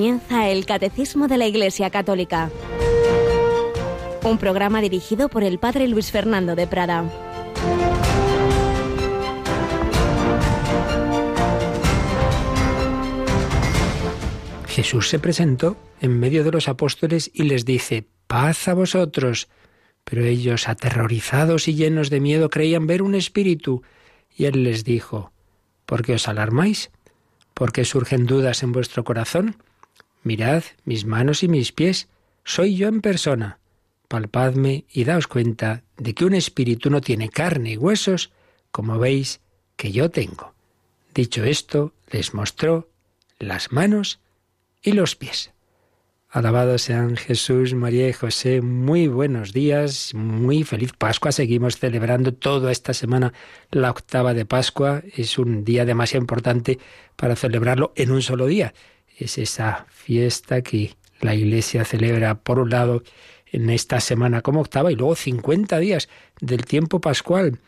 [0.00, 2.50] comienza el Catecismo de la Iglesia Católica,
[4.24, 7.04] un programa dirigido por el Padre Luis Fernando de Prada.
[14.68, 19.48] Jesús se presentó en medio de los apóstoles y les dice, paz a vosotros.
[20.04, 23.82] Pero ellos, aterrorizados y llenos de miedo, creían ver un espíritu.
[24.34, 25.30] Y él les dijo,
[25.84, 26.90] ¿por qué os alarmáis?
[27.52, 29.56] ¿Por qué surgen dudas en vuestro corazón?
[30.22, 32.08] Mirad mis manos y mis pies,
[32.44, 33.58] soy yo en persona.
[34.08, 38.32] Palpadme y daos cuenta de que un espíritu no tiene carne y huesos,
[38.70, 39.40] como veis
[39.76, 40.54] que yo tengo.
[41.14, 42.88] Dicho esto, les mostró
[43.38, 44.20] las manos
[44.82, 45.52] y los pies.
[46.32, 48.60] Alabados sean Jesús, María y José.
[48.60, 51.32] Muy buenos días, muy feliz Pascua.
[51.32, 53.32] Seguimos celebrando toda esta semana
[53.72, 55.02] la octava de Pascua.
[55.16, 56.78] Es un día demasiado importante
[57.16, 58.74] para celebrarlo en un solo día.
[59.20, 63.02] Es esa fiesta que la Iglesia celebra, por un lado,
[63.52, 66.08] en esta semana como octava y luego 50 días
[66.40, 67.58] del tiempo pascual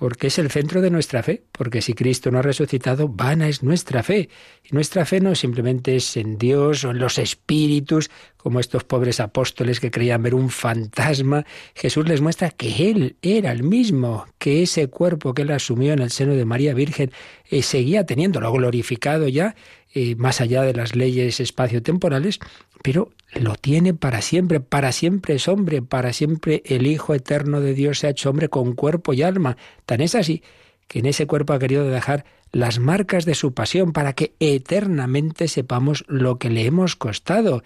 [0.00, 3.62] porque es el centro de nuestra fe, porque si Cristo no ha resucitado, vana es
[3.62, 4.30] nuestra fe.
[4.64, 9.20] Y nuestra fe no simplemente es en Dios o en los espíritus, como estos pobres
[9.20, 11.44] apóstoles que creían ver un fantasma.
[11.74, 15.98] Jesús les muestra que Él era el mismo, que ese cuerpo que Él asumió en
[15.98, 17.12] el seno de María Virgen
[17.50, 19.54] eh, seguía teniéndolo glorificado ya,
[19.92, 22.38] eh, más allá de las leyes espaciotemporales,
[22.82, 27.74] pero lo tiene para siempre, para siempre es hombre, para siempre el Hijo eterno de
[27.74, 29.56] Dios se ha hecho hombre con cuerpo y alma.
[29.86, 30.42] Tan es así
[30.86, 35.46] que en ese cuerpo ha querido dejar las marcas de su pasión para que eternamente
[35.48, 37.62] sepamos lo que le hemos costado,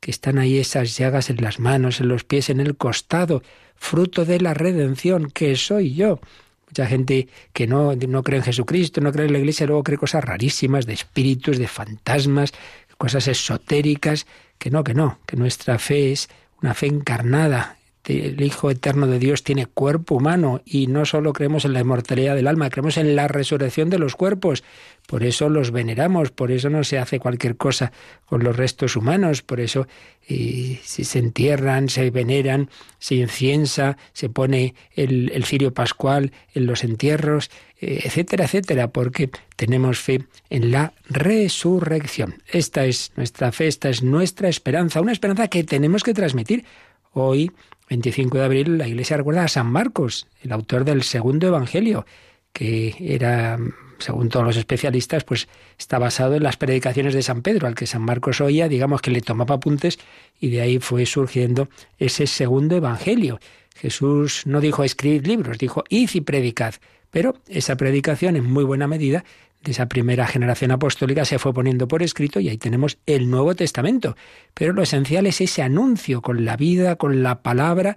[0.00, 3.42] que están ahí esas llagas en las manos, en los pies, en el costado,
[3.74, 6.20] fruto de la redención, que soy yo.
[6.68, 9.96] Mucha gente que no, no cree en Jesucristo, no cree en la Iglesia, luego cree
[9.98, 12.52] cosas rarísimas de espíritus, de fantasmas,
[12.98, 14.26] cosas esotéricas,
[14.58, 16.28] que no, que no, que nuestra fe es
[16.60, 17.77] una fe encarnada.
[18.08, 22.34] El Hijo Eterno de Dios tiene cuerpo humano y no solo creemos en la inmortalidad
[22.34, 24.64] del alma, creemos en la resurrección de los cuerpos.
[25.06, 27.92] Por eso los veneramos, por eso no se hace cualquier cosa
[28.26, 29.86] con los restos humanos, por eso
[30.26, 36.66] eh, si se entierran, se veneran, se inciensa, se pone el, el cirio pascual en
[36.66, 42.42] los entierros, eh, etcétera, etcétera, porque tenemos fe en la resurrección.
[42.46, 46.64] Esta es nuestra fe, esta es nuestra esperanza, una esperanza que tenemos que transmitir.
[47.12, 47.52] Hoy,
[47.88, 52.06] 25 de abril, la Iglesia recuerda a San Marcos, el autor del segundo Evangelio,
[52.52, 53.58] que era,
[53.98, 57.86] según todos los especialistas, pues está basado en las predicaciones de San Pedro, al que
[57.86, 59.98] San Marcos oía, digamos que le tomaba apuntes,
[60.40, 63.38] y de ahí fue surgiendo ese segundo Evangelio.
[63.74, 66.74] Jesús no dijo escribid libros, dijo id y predicad.
[67.10, 69.24] Pero esa predicación, en muy buena medida,
[69.62, 73.54] de esa primera generación apostólica se fue poniendo por escrito y ahí tenemos el Nuevo
[73.54, 74.16] Testamento.
[74.54, 77.96] Pero lo esencial es ese anuncio con la vida, con la palabra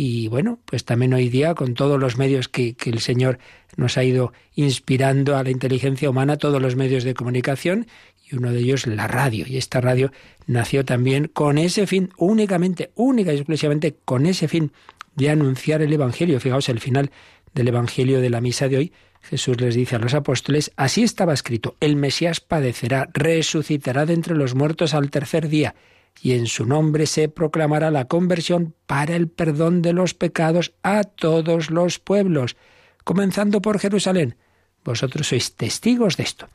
[0.00, 3.40] y bueno, pues también hoy día con todos los medios que, que, el Señor
[3.76, 7.88] nos ha ido inspirando a la inteligencia humana, todos los medios de comunicación
[8.30, 9.44] y uno de ellos la radio.
[9.48, 10.12] Y esta radio
[10.46, 14.70] nació también con ese fin, únicamente, única y exclusivamente con ese fin
[15.16, 16.38] de anunciar el Evangelio.
[16.38, 17.10] Fijaos el final
[17.54, 21.34] del Evangelio de la misa de hoy, Jesús les dice a los apóstoles, así estaba
[21.34, 25.74] escrito, el Mesías padecerá, resucitará de entre los muertos al tercer día,
[26.22, 31.04] y en su nombre se proclamará la conversión para el perdón de los pecados a
[31.04, 32.56] todos los pueblos,
[33.04, 34.36] comenzando por Jerusalén.
[34.84, 36.48] Vosotros sois testigos de esto.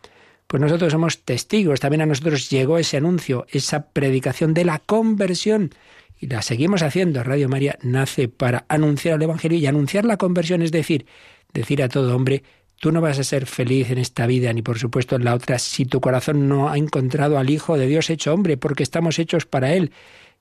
[0.47, 5.71] Pues nosotros somos testigos, también a nosotros llegó ese anuncio, esa predicación de la conversión
[6.23, 7.21] y la seguimos haciendo.
[7.21, 11.05] Radio María nace para anunciar el Evangelio y anunciar la conversión, es decir,
[11.53, 12.43] decir a todo hombre,
[12.79, 15.59] tú no vas a ser feliz en esta vida ni por supuesto en la otra
[15.59, 19.45] si tu corazón no ha encontrado al Hijo de Dios hecho hombre, porque estamos hechos
[19.45, 19.91] para Él.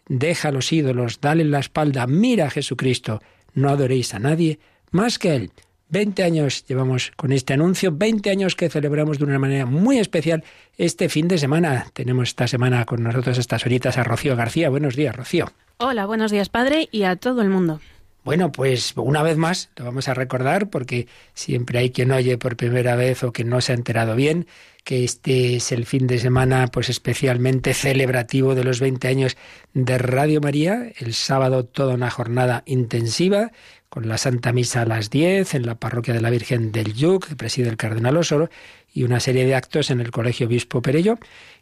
[0.06, 3.20] Deja los ídolos, dale la espalda, mira a Jesucristo,
[3.52, 4.61] no adoréis a nadie
[4.93, 5.50] más que a Él.
[5.93, 10.43] Veinte años llevamos con este anuncio, veinte años que celebramos de una manera muy especial
[10.79, 11.85] este fin de semana.
[11.93, 14.71] Tenemos esta semana con nosotros estas horitas a Rocío García.
[14.71, 15.53] Buenos días, Rocío.
[15.77, 17.83] Hola, buenos días, padre, y a todo el mundo.
[18.25, 22.56] Bueno, pues una vez más lo vamos a recordar porque siempre hay quien oye por
[22.56, 24.47] primera vez o que no se ha enterado bien
[24.85, 29.37] que este es el fin de semana pues especialmente celebrativo de los 20 años
[29.75, 33.53] de Radio María, el sábado toda una jornada intensiva
[33.93, 37.29] con la Santa Misa a las 10 en la parroquia de la Virgen del Yuc,
[37.29, 38.49] que preside el Cardenal Osoro,
[38.91, 41.19] y una serie de actos en el Colegio Obispo Perello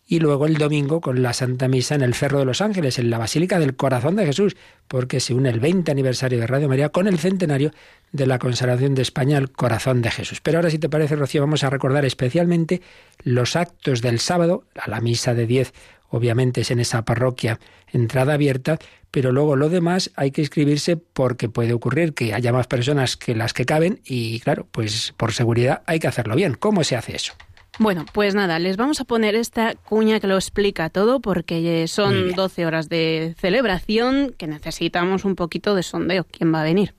[0.07, 3.11] y luego el domingo con la Santa Misa en el Cerro de los Ángeles, en
[3.11, 4.57] la Basílica del Corazón de Jesús,
[4.87, 7.73] porque se une el 20 aniversario de Radio María con el centenario
[8.13, 10.41] de la consagración de España al Corazón de Jesús.
[10.41, 12.81] Pero ahora, si te parece, Rocío, vamos a recordar especialmente
[13.25, 15.73] los actos del sábado, a la misa de 10
[16.11, 17.59] obviamente es en esa parroquia
[17.93, 18.79] entrada abierta,
[19.11, 23.35] pero luego lo demás hay que inscribirse porque puede ocurrir que haya más personas que
[23.35, 26.55] las que caben y claro, pues por seguridad hay que hacerlo bien.
[26.55, 27.33] ¿Cómo se hace eso?
[27.79, 32.33] Bueno, pues nada, les vamos a poner esta cuña que lo explica todo porque son
[32.33, 36.27] 12 horas de celebración que necesitamos un poquito de sondeo.
[36.31, 36.95] ¿Quién va a venir?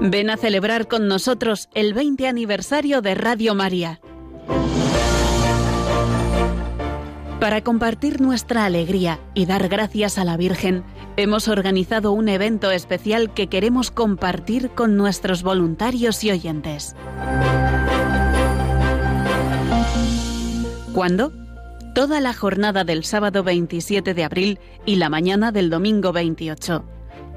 [0.00, 4.00] Ven a celebrar con nosotros el 20 aniversario de Radio María.
[7.40, 10.84] Para compartir nuestra alegría y dar gracias a la Virgen,
[11.18, 16.96] hemos organizado un evento especial que queremos compartir con nuestros voluntarios y oyentes.
[20.94, 21.30] ¿Cuándo?
[21.94, 26.84] Toda la jornada del sábado 27 de abril y la mañana del domingo 28.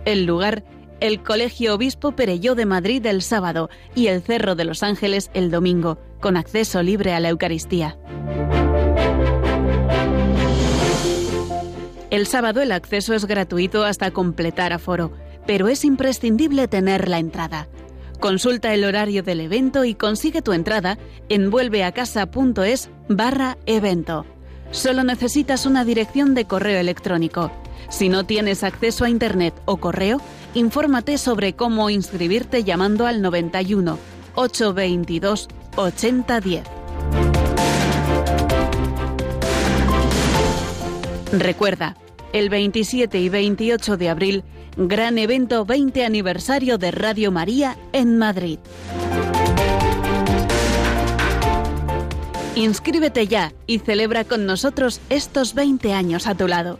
[0.06, 0.64] El lugar,
[1.02, 5.52] el Colegio Obispo Perelló de Madrid el sábado y el Cerro de los Ángeles el
[5.52, 7.98] domingo, con acceso libre a la Eucaristía.
[12.10, 15.12] El sábado el acceso es gratuito hasta completar aforo,
[15.46, 17.68] pero es imprescindible tener la entrada.
[18.20, 20.98] Consulta el horario del evento y consigue tu entrada
[21.30, 24.26] en vuelveacasa.es barra evento.
[24.72, 27.52] Solo necesitas una dirección de correo electrónico.
[27.90, 30.20] Si no tienes acceso a Internet o correo,
[30.54, 33.98] infórmate sobre cómo inscribirte llamando al 91
[34.36, 36.79] 822 8010.
[41.32, 41.96] Recuerda,
[42.34, 44.44] el 27 y 28 de abril,
[44.78, 48.58] gran evento 20 aniversario de Radio María en Madrid.
[52.56, 56.80] Inscríbete ya y celebra con nosotros estos 20 años a tu lado.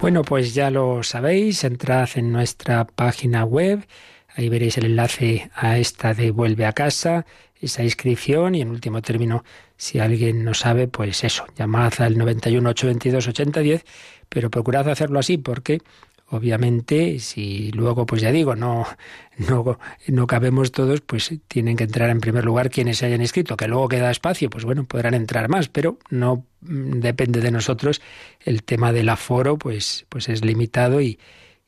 [0.00, 3.86] Bueno, pues ya lo sabéis, entrad en nuestra página web,
[4.34, 7.24] ahí veréis el enlace a esta de Vuelve a casa
[7.64, 9.44] esa inscripción y en último término,
[9.76, 13.84] si alguien no sabe, pues eso, llamad al 91 822 8010,
[14.28, 15.80] pero procurad hacerlo así porque
[16.28, 18.86] obviamente si luego pues ya digo no
[19.36, 19.78] no
[20.08, 23.68] no cabemos todos pues tienen que entrar en primer lugar quienes se hayan inscrito que
[23.68, 28.00] luego queda espacio pues bueno podrán entrar más pero no mm, depende de nosotros
[28.40, 31.18] el tema del aforo pues pues es limitado y,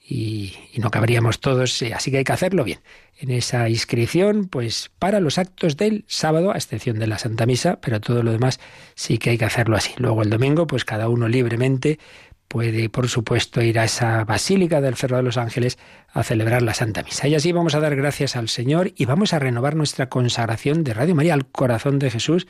[0.09, 2.81] y, no cabríamos todos, así que hay que hacerlo bien.
[3.19, 7.81] En esa inscripción, pues para los actos del sábado, a excepción de la Santa Misa,
[7.81, 8.61] pero todo lo demás
[8.95, 9.93] sí que hay que hacerlo así.
[9.97, 11.99] Luego el domingo, pues cada uno libremente
[12.49, 15.79] puede, por supuesto, ir a esa Basílica del Cerro de los Ángeles
[16.09, 17.29] a celebrar la Santa Misa.
[17.29, 20.95] Y así vamos a dar gracias al Señor y vamos a renovar nuestra consagración de
[20.95, 22.47] Radio María al corazón de Jesús.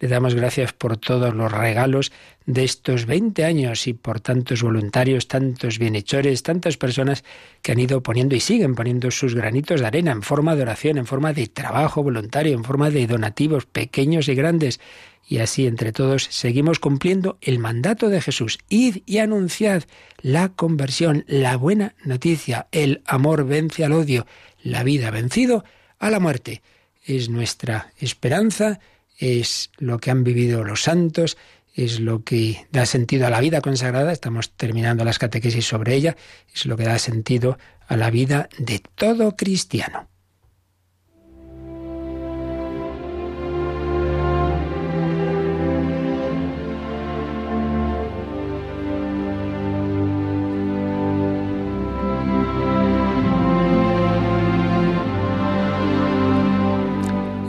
[0.00, 2.12] Le damos gracias por todos los regalos
[2.44, 7.24] de estos 20 años y por tantos voluntarios, tantos bienhechores, tantas personas
[7.62, 10.98] que han ido poniendo y siguen poniendo sus granitos de arena en forma de oración,
[10.98, 14.80] en forma de trabajo voluntario, en forma de donativos pequeños y grandes
[15.28, 18.58] y así entre todos seguimos cumpliendo el mandato de Jesús.
[18.68, 19.82] Id y anunciad
[20.20, 22.68] la conversión, la buena noticia.
[22.70, 24.26] El amor vence al odio,
[24.62, 25.64] la vida vencido
[25.98, 26.62] a la muerte.
[27.04, 28.78] Es nuestra esperanza,
[29.18, 31.36] es lo que han vivido los santos,
[31.74, 34.12] es lo que da sentido a la vida consagrada.
[34.12, 36.16] Estamos terminando las catequesis sobre ella.
[36.54, 37.58] Es lo que da sentido
[37.88, 40.08] a la vida de todo cristiano.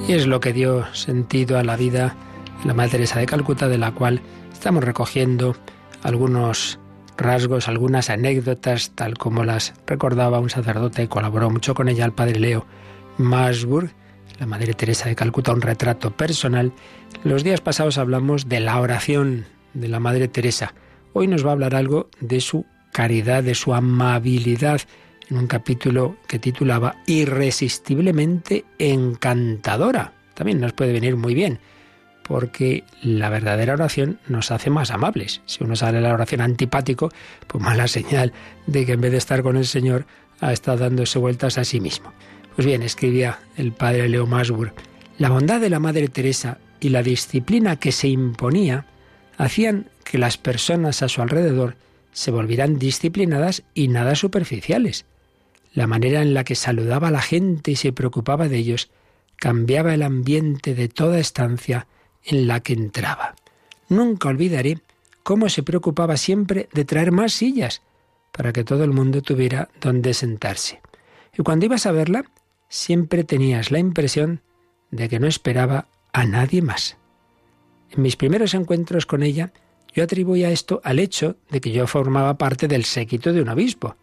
[0.08, 2.16] Y es lo que dio sentido a la vida
[2.62, 4.22] de la Madre Teresa de Calcuta, de la cual
[4.54, 5.54] estamos recogiendo
[6.02, 6.80] algunos
[7.18, 12.14] rasgos, algunas anécdotas, tal como las recordaba un sacerdote y colaboró mucho con ella, el
[12.14, 12.66] padre Leo
[13.18, 13.92] Masburg,
[14.40, 16.72] la Madre Teresa de Calcuta, un retrato personal.
[17.26, 20.74] Los días pasados hablamos de la oración de la Madre Teresa.
[21.12, 24.80] Hoy nos va a hablar algo de su caridad, de su amabilidad,
[25.30, 30.14] en un capítulo que titulaba Irresistiblemente encantadora.
[30.34, 31.60] También nos puede venir muy bien,
[32.24, 35.42] porque la verdadera oración nos hace más amables.
[35.46, 37.10] Si uno sale la oración antipático,
[37.48, 38.34] pues mala señal
[38.68, 40.06] de que en vez de estar con el Señor
[40.40, 42.14] ha estado dándose vueltas a sí mismo.
[42.56, 44.74] Pues bien, escribía el padre Leo Masburg,
[45.18, 48.86] la bondad de la Madre Teresa y la disciplina que se imponía
[49.38, 51.76] hacían que las personas a su alrededor
[52.12, 55.06] se volvieran disciplinadas y nada superficiales.
[55.78, 58.90] La manera en la que saludaba a la gente y se preocupaba de ellos
[59.36, 61.86] cambiaba el ambiente de toda estancia
[62.24, 63.36] en la que entraba.
[63.88, 64.80] Nunca olvidaré
[65.22, 67.84] cómo se preocupaba siempre de traer más sillas
[68.32, 70.82] para que todo el mundo tuviera donde sentarse.
[71.38, 72.26] Y cuando ibas a verla,
[72.70, 74.42] siempre tenías la impresión
[74.90, 76.98] de que no esperaba a nadie más.
[77.92, 79.54] En mis primeros encuentros con ella,
[79.94, 83.96] yo atribuía esto al hecho de que yo formaba parte del séquito de un obispo,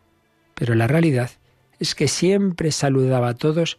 [0.54, 1.32] pero la realidad
[1.78, 3.78] es que siempre saludaba a todos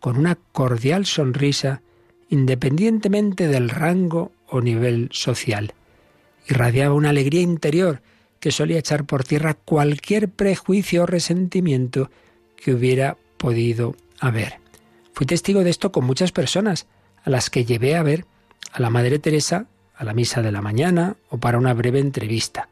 [0.00, 1.82] con una cordial sonrisa,
[2.28, 5.74] independientemente del rango o nivel social.
[6.48, 8.02] Irradiaba una alegría interior
[8.40, 12.10] que solía echar por tierra cualquier prejuicio o resentimiento
[12.56, 14.60] que hubiera podido haber.
[15.12, 16.86] Fui testigo de esto con muchas personas,
[17.24, 18.26] a las que llevé a ver
[18.72, 19.66] a la Madre Teresa
[19.96, 22.68] a la misa de la mañana o para una breve entrevista.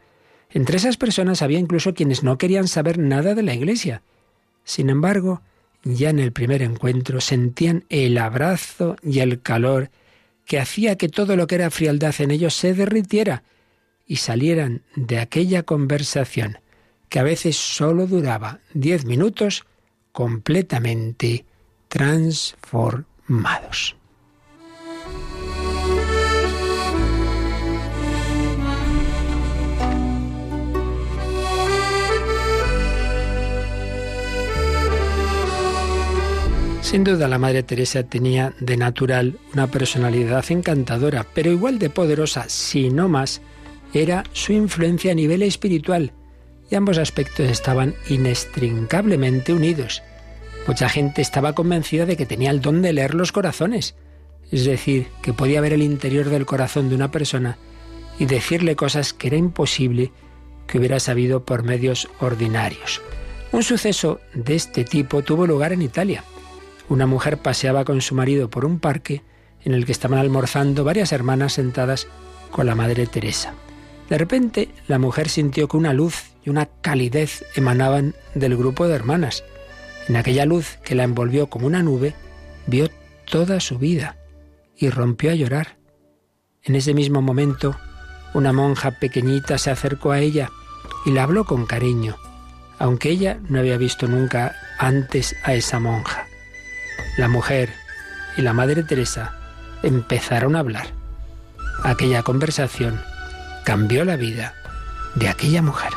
[0.51, 4.03] Entre esas personas había incluso quienes no querían saber nada de la Iglesia.
[4.65, 5.43] Sin embargo,
[5.85, 9.91] ya en el primer encuentro sentían el abrazo y el calor
[10.47, 13.43] que hacía que todo lo que era frialdad en ellos se derritiera
[14.07, 16.59] y salieran de aquella conversación,
[17.09, 19.65] que a veces sólo duraba diez minutos,
[20.13, 21.45] completamente
[21.89, 23.97] transformados.
[36.95, 42.45] Sin duda la Madre Teresa tenía de natural una personalidad encantadora, pero igual de poderosa,
[42.49, 43.43] si no más,
[43.93, 46.13] era su influencia a nivel espiritual,
[46.71, 50.05] y ambos aspectos estaban inextricablemente unidos.
[50.69, 53.97] Mucha gente estaba convencida de que tenía el don de leer los corazones,
[54.53, 57.59] es decir, que podía ver el interior del corazón de una persona
[58.21, 60.13] y decirle cosas que era imposible
[60.69, 63.03] que hubiera sabido por medios ordinarios.
[63.51, 66.23] Un suceso de este tipo tuvo lugar en Italia
[66.89, 69.23] una mujer paseaba con su marido por un parque
[69.63, 72.07] en el que estaban almorzando varias hermanas sentadas
[72.51, 73.55] con la Madre Teresa.
[74.09, 78.95] De repente, la mujer sintió que una luz y una calidez emanaban del grupo de
[78.95, 79.45] hermanas.
[80.09, 82.15] En aquella luz que la envolvió como una nube,
[82.67, 82.91] vio
[83.31, 84.19] toda su vida
[84.77, 85.79] y rompió a llorar.
[86.63, 87.77] En ese mismo momento,
[88.35, 90.51] una monja pequeñita se acercó a ella
[91.07, 92.17] y la habló con cariño,
[92.79, 96.24] aunque ella no había visto nunca antes a esa monja
[97.17, 97.73] la mujer
[98.37, 99.33] y la Madre Teresa
[99.83, 100.89] empezaron a hablar.
[101.83, 103.01] Aquella conversación
[103.65, 104.55] cambió la vida
[105.15, 105.93] de aquella mujer.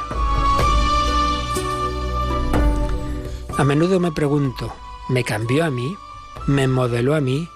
[3.58, 4.76] A menudo me pregunto,
[5.10, 5.96] ¿me cambió a mí?
[6.46, 7.50] ¿Me modeló a mí?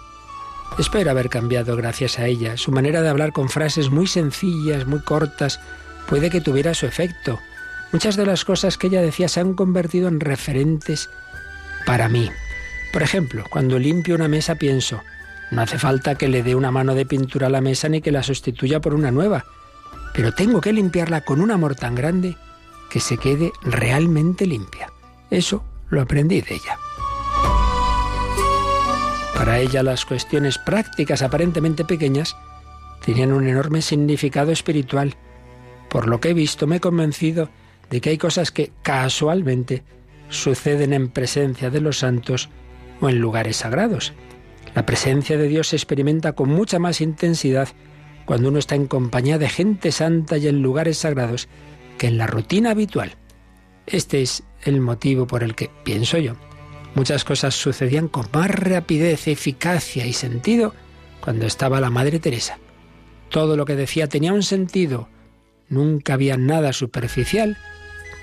[0.79, 2.57] Espero haber cambiado gracias a ella.
[2.57, 5.59] Su manera de hablar con frases muy sencillas, muy cortas,
[6.07, 7.39] puede que tuviera su efecto.
[7.91, 11.09] Muchas de las cosas que ella decía se han convertido en referentes
[11.85, 12.31] para mí.
[12.91, 15.01] Por ejemplo, cuando limpio una mesa pienso,
[15.51, 18.11] no hace falta que le dé una mano de pintura a la mesa ni que
[18.11, 19.45] la sustituya por una nueva,
[20.13, 22.37] pero tengo que limpiarla con un amor tan grande
[22.89, 24.91] que se quede realmente limpia.
[25.29, 26.77] Eso lo aprendí de ella.
[29.35, 32.35] Para ella las cuestiones prácticas aparentemente pequeñas
[33.05, 35.15] tenían un enorme significado espiritual.
[35.89, 37.49] Por lo que he visto me he convencido
[37.89, 39.83] de que hay cosas que casualmente
[40.29, 42.49] suceden en presencia de los santos
[43.01, 44.13] o en lugares sagrados.
[44.73, 47.67] La presencia de Dios se experimenta con mucha más intensidad
[48.25, 51.49] cuando uno está en compañía de gente santa y en lugares sagrados
[51.97, 53.17] que en la rutina habitual.
[53.85, 56.35] Este es el motivo por el que, pienso yo,
[56.95, 60.73] muchas cosas sucedían con más rapidez, eficacia y sentido
[61.19, 62.59] cuando estaba la Madre Teresa.
[63.29, 65.09] Todo lo que decía tenía un sentido.
[65.69, 67.57] Nunca había nada superficial,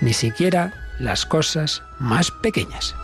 [0.00, 2.94] ni siquiera las cosas más pequeñas.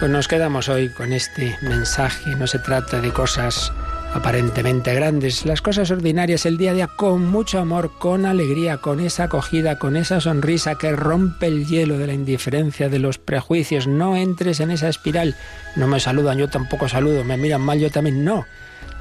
[0.00, 2.34] Pues nos quedamos hoy con este mensaje.
[2.34, 3.70] No se trata de cosas
[4.14, 9.00] aparentemente grandes, las cosas ordinarias, el día a día, con mucho amor, con alegría, con
[9.00, 13.86] esa acogida, con esa sonrisa que rompe el hielo de la indiferencia, de los prejuicios.
[13.86, 15.36] No entres en esa espiral.
[15.76, 17.22] No me saludan, yo tampoco saludo.
[17.22, 18.46] Me miran mal, yo también no.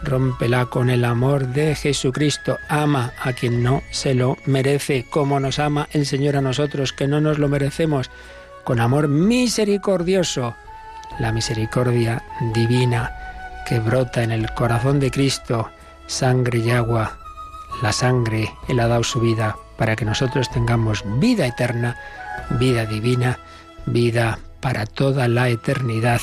[0.04, 2.58] Rómpela con el amor de Jesucristo.
[2.68, 7.08] Ama a quien no se lo merece, como nos ama el Señor a nosotros, que
[7.08, 8.12] no nos lo merecemos,
[8.66, 10.58] con amor misericordioso
[11.20, 12.24] la misericordia
[12.54, 13.12] divina
[13.68, 15.70] que brota en el corazón de Cristo,
[16.08, 17.18] sangre y agua.
[17.84, 21.96] La sangre, Él ha dado su vida para que nosotros tengamos vida eterna,
[22.52, 23.40] vida divina,
[23.86, 26.20] vida para toda la eternidad,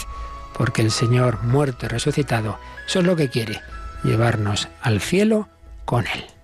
[0.56, 3.60] porque el Señor muerto y resucitado, eso es lo que quiere,
[4.02, 5.48] llevarnos al cielo
[5.84, 6.35] con Él.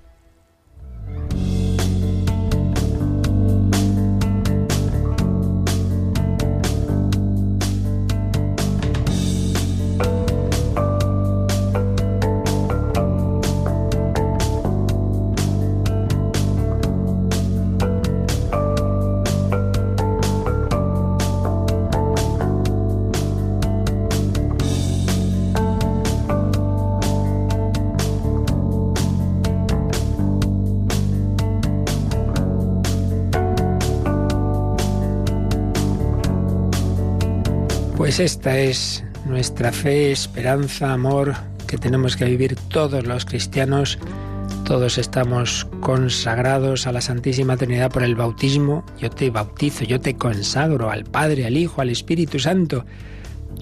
[38.13, 41.33] Pues esta es nuestra fe, esperanza, amor
[41.67, 43.99] que tenemos que vivir todos los cristianos.
[44.67, 48.85] Todos estamos consagrados a la Santísima Trinidad por el bautismo.
[48.99, 52.85] Yo te bautizo, yo te consagro al Padre, al Hijo, al Espíritu Santo.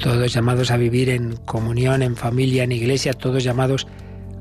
[0.02, 3.86] Todos llamados a vivir en comunión, en familia, en iglesia, todos llamados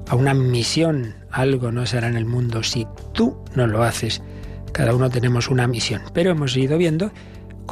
[0.07, 1.13] a una misión.
[1.29, 4.23] Algo no será en el mundo si tú no lo haces.
[4.71, 6.01] Cada uno tenemos una misión.
[6.15, 7.11] Pero hemos ido viendo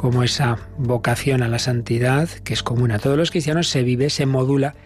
[0.00, 4.10] cómo esa vocación a la santidad, que es común a todos los cristianos, se vive,
[4.10, 4.76] se modula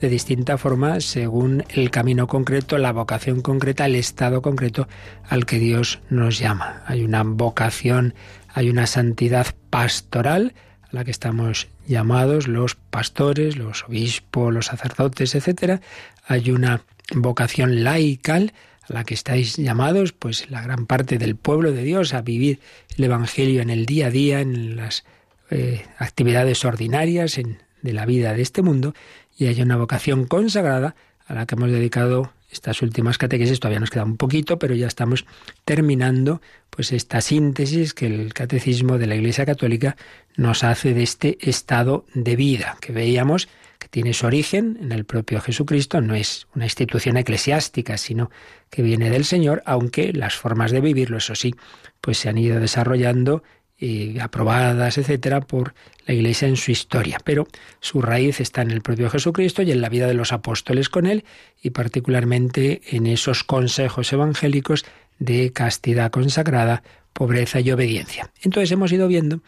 [0.00, 4.88] de distinta forma según el camino concreto, la vocación concreta, el estado concreto
[5.28, 6.82] al que Dios nos llama.
[6.86, 8.14] Hay una vocación,
[8.48, 15.34] hay una santidad pastoral a la que estamos llamados los pastores, los obispos, los sacerdotes,
[15.34, 15.82] etcétera.
[16.26, 16.80] Hay una
[17.14, 18.54] vocación laical
[18.88, 22.60] a la que estáis llamados, pues la gran parte del pueblo de Dios, a vivir
[22.96, 25.04] el Evangelio en el día a día, en las
[25.50, 27.40] eh, actividades ordinarias
[27.82, 28.94] de la vida de este mundo,
[29.38, 30.94] y hay una vocación consagrada
[31.26, 33.60] a la que hemos dedicado estas últimas catequesis.
[33.60, 35.24] Todavía nos queda un poquito, pero ya estamos
[35.64, 39.96] terminando pues esta síntesis que el catecismo de la Iglesia Católica
[40.36, 43.48] nos hace de este estado de vida que veíamos
[43.92, 48.30] tiene su origen en el propio Jesucristo, no es una institución eclesiástica, sino
[48.70, 51.54] que viene del Señor, aunque las formas de vivirlo, eso sí,
[52.00, 53.42] pues se han ido desarrollando
[53.76, 55.74] y aprobadas, etcétera, por
[56.06, 57.18] la Iglesia en su historia.
[57.22, 57.46] Pero
[57.80, 61.04] su raíz está en el propio Jesucristo y en la vida de los apóstoles con
[61.04, 61.26] él,
[61.60, 64.86] y particularmente en esos consejos evangélicos
[65.18, 68.32] de castidad consagrada, pobreza y obediencia.
[68.40, 69.42] Entonces hemos ido viendo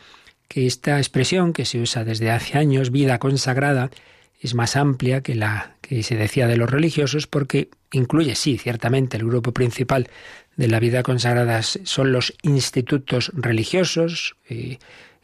[0.48, 3.90] que esta expresión que se usa desde hace años, vida consagrada,
[4.44, 9.16] es más amplia que la que se decía de los religiosos porque incluye, sí, ciertamente
[9.16, 10.08] el grupo principal
[10.56, 14.78] de la vida consagrada son los institutos religiosos, eh,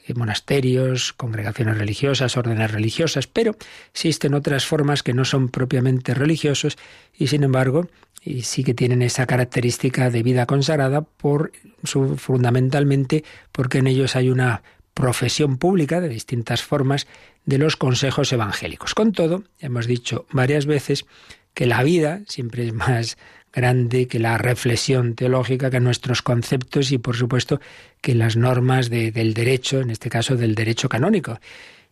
[0.06, 3.56] eh, monasterios, congregaciones religiosas, órdenes religiosas, pero
[3.92, 6.78] existen otras formas que no son propiamente religiosos
[7.14, 7.88] y sin embargo
[8.22, 11.52] y sí que tienen esa característica de vida consagrada por
[11.84, 14.62] su, fundamentalmente porque en ellos hay una
[15.00, 17.06] profesión pública de distintas formas
[17.46, 18.94] de los consejos evangélicos.
[18.94, 21.06] Con todo, hemos dicho varias veces
[21.54, 23.16] que la vida siempre es más
[23.50, 27.62] grande que la reflexión teológica, que nuestros conceptos y, por supuesto,
[28.02, 31.40] que las normas del derecho, en este caso del derecho canónico.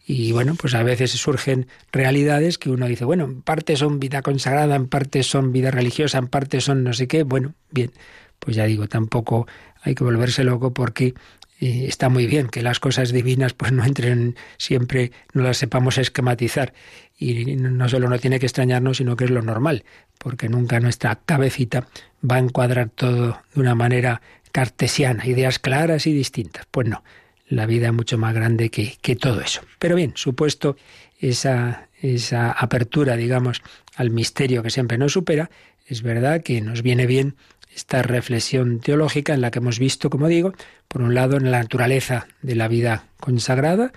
[0.06, 4.20] Y bueno, pues a veces surgen realidades que uno dice, bueno, en parte son vida
[4.20, 7.22] consagrada, en parte son vida religiosa, en parte son no sé qué.
[7.22, 7.90] Bueno, bien,
[8.38, 9.46] pues ya digo, tampoco
[9.82, 11.14] hay que volverse loco porque
[11.58, 15.98] y está muy bien que las cosas divinas pues no entren siempre, no las sepamos
[15.98, 16.72] esquematizar.
[17.18, 19.84] Y no solo no tiene que extrañarnos, sino que es lo normal,
[20.18, 21.88] porque nunca nuestra cabecita
[22.28, 26.64] va a encuadrar todo de una manera cartesiana, ideas claras y distintas.
[26.70, 27.02] Pues no,
[27.48, 29.62] la vida es mucho más grande que, que todo eso.
[29.80, 30.76] Pero bien, supuesto
[31.18, 33.62] esa, esa apertura, digamos,
[33.96, 35.50] al misterio que siempre nos supera,
[35.86, 37.34] es verdad que nos viene bien
[37.78, 40.52] esta reflexión teológica en la que hemos visto, como digo,
[40.88, 43.92] por un lado en la naturaleza de la vida consagrada,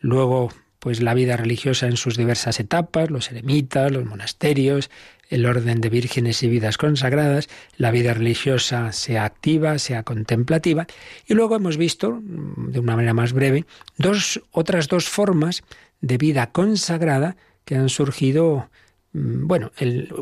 [0.00, 4.90] luego pues la vida religiosa en sus diversas etapas, los eremitas, los monasterios,
[5.30, 10.86] el orden de vírgenes y vidas consagradas, la vida religiosa sea activa, sea contemplativa,
[11.26, 13.64] y luego hemos visto, de una manera más breve,
[13.96, 15.62] dos, otras dos formas
[16.02, 18.68] de vida consagrada que han surgido,
[19.12, 19.72] mm, bueno,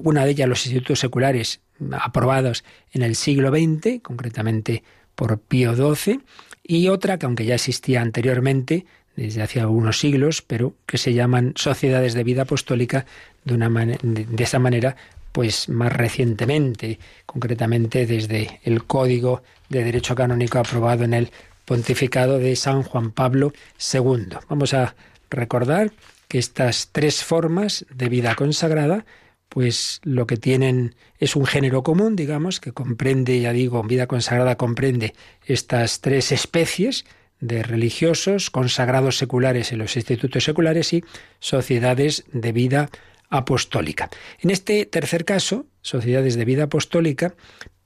[0.02, 1.60] una de ellas los institutos seculares
[1.92, 4.82] aprobados en el siglo XX, concretamente
[5.14, 6.20] por Pío XII,
[6.62, 11.52] y otra que aunque ya existía anteriormente, desde hace algunos siglos, pero que se llaman
[11.56, 13.06] sociedades de vida apostólica
[13.44, 14.96] de, una de esa manera,
[15.32, 21.30] pues más recientemente, concretamente desde el Código de Derecho Canónico aprobado en el
[21.64, 23.52] pontificado de San Juan Pablo
[23.92, 24.38] II.
[24.48, 24.94] Vamos a
[25.30, 25.92] recordar
[26.30, 29.04] que estas tres formas de vida consagrada
[29.50, 34.56] pues lo que tienen es un género común, digamos, que comprende, ya digo, vida consagrada
[34.56, 35.12] comprende
[35.44, 37.04] estas tres especies
[37.40, 41.02] de religiosos, consagrados seculares en los institutos seculares y
[41.40, 42.90] sociedades de vida
[43.28, 44.08] apostólica.
[44.38, 47.34] En este tercer caso, sociedades de vida apostólica,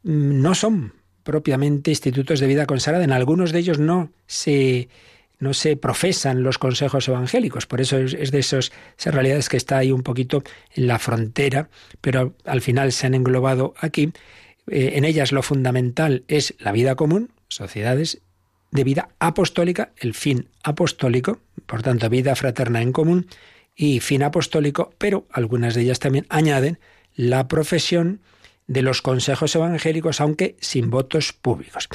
[0.02, 4.90] mm, no son propiamente institutos de vida consagrada, en algunos de ellos no se
[5.38, 7.66] no se profesan los consejos evangélicos.
[7.66, 10.42] Por eso es, de esos, esas realidades que está ahí un poquito
[10.74, 11.68] en la frontera,
[12.00, 14.12] pero al final se han englobado aquí.
[14.70, 18.22] Eh, en ellas lo fundamental es la vida común, sociedades
[18.70, 23.28] de vida apostólica, el fin apostólico, por tanto vida fraterna en común
[23.76, 26.78] y fin apostólico, pero algunas de ellas también añaden
[27.14, 28.20] la profesión
[28.66, 31.88] de los consejos evangélicos, aunque sin votos públicos.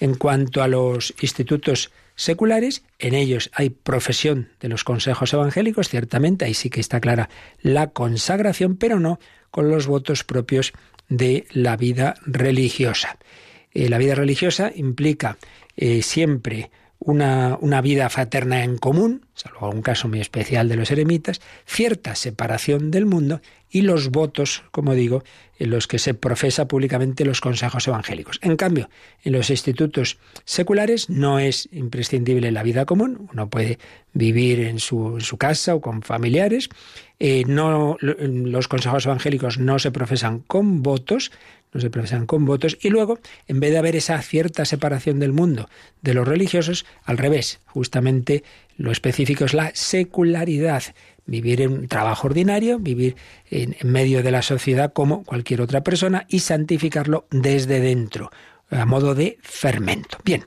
[0.00, 6.44] En cuanto a los institutos seculares, en ellos hay profesión de los consejos evangélicos, ciertamente,
[6.44, 7.28] ahí sí que está clara
[7.60, 10.72] la consagración, pero no con los votos propios
[11.08, 13.18] de la vida religiosa.
[13.72, 15.38] Eh, la vida religiosa implica
[15.76, 20.90] eh, siempre una, una, vida fraterna en común, salvo un caso muy especial de los
[20.90, 25.22] eremitas, cierta separación del mundo y los votos, como digo,
[25.58, 28.38] en los que se profesa públicamente los consejos evangélicos.
[28.42, 28.88] En cambio,
[29.24, 33.78] en los institutos seculares no es imprescindible la vida común, uno puede
[34.12, 36.68] vivir en su, casa o con familiares,
[37.18, 41.32] eh, no, los consejos evangélicos no se profesan con votos,
[41.72, 45.32] no se profesan con votos, y luego, en vez de haber esa cierta separación del
[45.32, 45.68] mundo
[46.02, 48.44] de los religiosos, al revés, justamente
[48.76, 50.82] lo específico es la secularidad,
[51.26, 53.16] vivir en un trabajo ordinario, vivir
[53.50, 58.30] en, medio de la sociedad como cualquier otra persona y santificarlo desde dentro,
[58.70, 60.18] a modo de fermento.
[60.24, 60.44] Bien,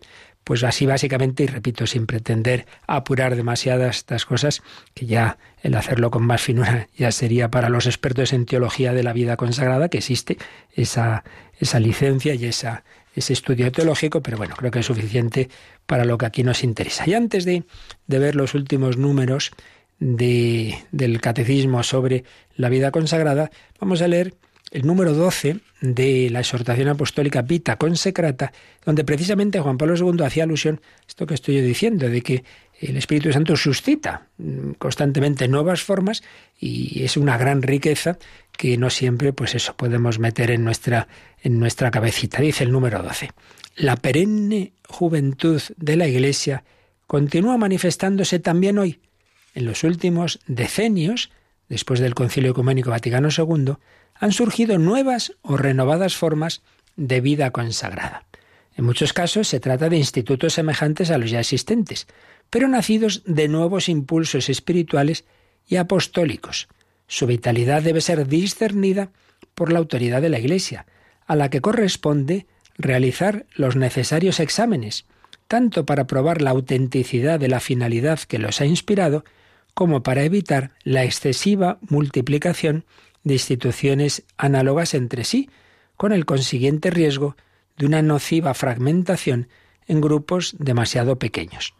[0.50, 4.64] pues así básicamente, y repito, sin pretender apurar demasiadas estas cosas,
[4.96, 9.04] que ya el hacerlo con más finura ya sería para los expertos en teología de
[9.04, 10.40] la vida consagrada, que existe
[10.74, 11.24] esa,
[11.60, 12.84] esa licencia y esa,
[13.14, 15.52] ese estudio teológico, pero bueno, creo que es suficiente
[15.86, 17.08] para lo que aquí nos interesa.
[17.08, 17.62] Y antes de,
[18.08, 19.52] de ver los últimos números
[20.00, 22.24] de, del catecismo sobre
[22.56, 24.34] la vida consagrada, vamos a leer
[24.72, 28.52] el número 12 de la exhortación apostólica Vita Consecrata,
[28.86, 32.44] donde precisamente Juan Pablo II hacía alusión a esto que estoy diciendo, de que
[32.80, 36.24] el Espíritu Santo suscita mm, constantemente nuevas formas
[36.60, 38.18] y es una gran riqueza
[38.52, 41.08] que no siempre, pues eso, podemos meter en nuestra,
[41.42, 42.42] en nuestra cabecita.
[42.42, 43.32] Dice el número 12.
[43.78, 46.64] La perenne juventud de la Iglesia
[47.08, 49.00] continúa manifestándose también hoy.
[49.56, 51.32] En los últimos decenios,
[51.70, 53.76] después del Concilio Ecuménico Vaticano II,
[54.20, 56.62] han surgido nuevas o renovadas formas
[56.96, 58.26] de vida consagrada.
[58.76, 62.08] En muchos casos se trata de institutos semejantes a los ya existentes,
[62.50, 65.26] pero nacidos de nuevos impulsos espirituales
[65.68, 66.68] y apostólicos.
[67.08, 69.12] Su vitalidad debe ser discernida
[69.56, 70.86] por la autoridad de la Iglesia,
[71.26, 72.46] a la que corresponde
[72.78, 75.06] realizar los necesarios exámenes,
[75.48, 79.24] tanto para probar la autenticidad de la finalidad que los ha inspirado,
[79.74, 82.86] como para evitar la excesiva multiplicación
[83.24, 85.50] de instituciones análogas entre sí,
[85.98, 87.36] con el consiguiente riesgo
[87.78, 89.50] de una nociva fragmentación
[89.88, 91.74] en grupos demasiado pequeños.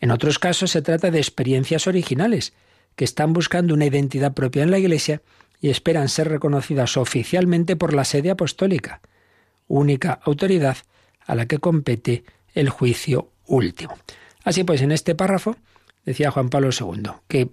[0.00, 2.54] En otros casos se trata de experiencias originales,
[2.96, 5.22] que están buscando una identidad propia en la Iglesia
[5.60, 9.00] y esperan ser reconocidas oficialmente por la sede apostólica,
[9.68, 10.78] única autoridad
[11.26, 13.96] a la que compete el juicio último.
[14.42, 15.56] Así pues, en este párrafo
[16.04, 17.50] decía Juan Pablo II que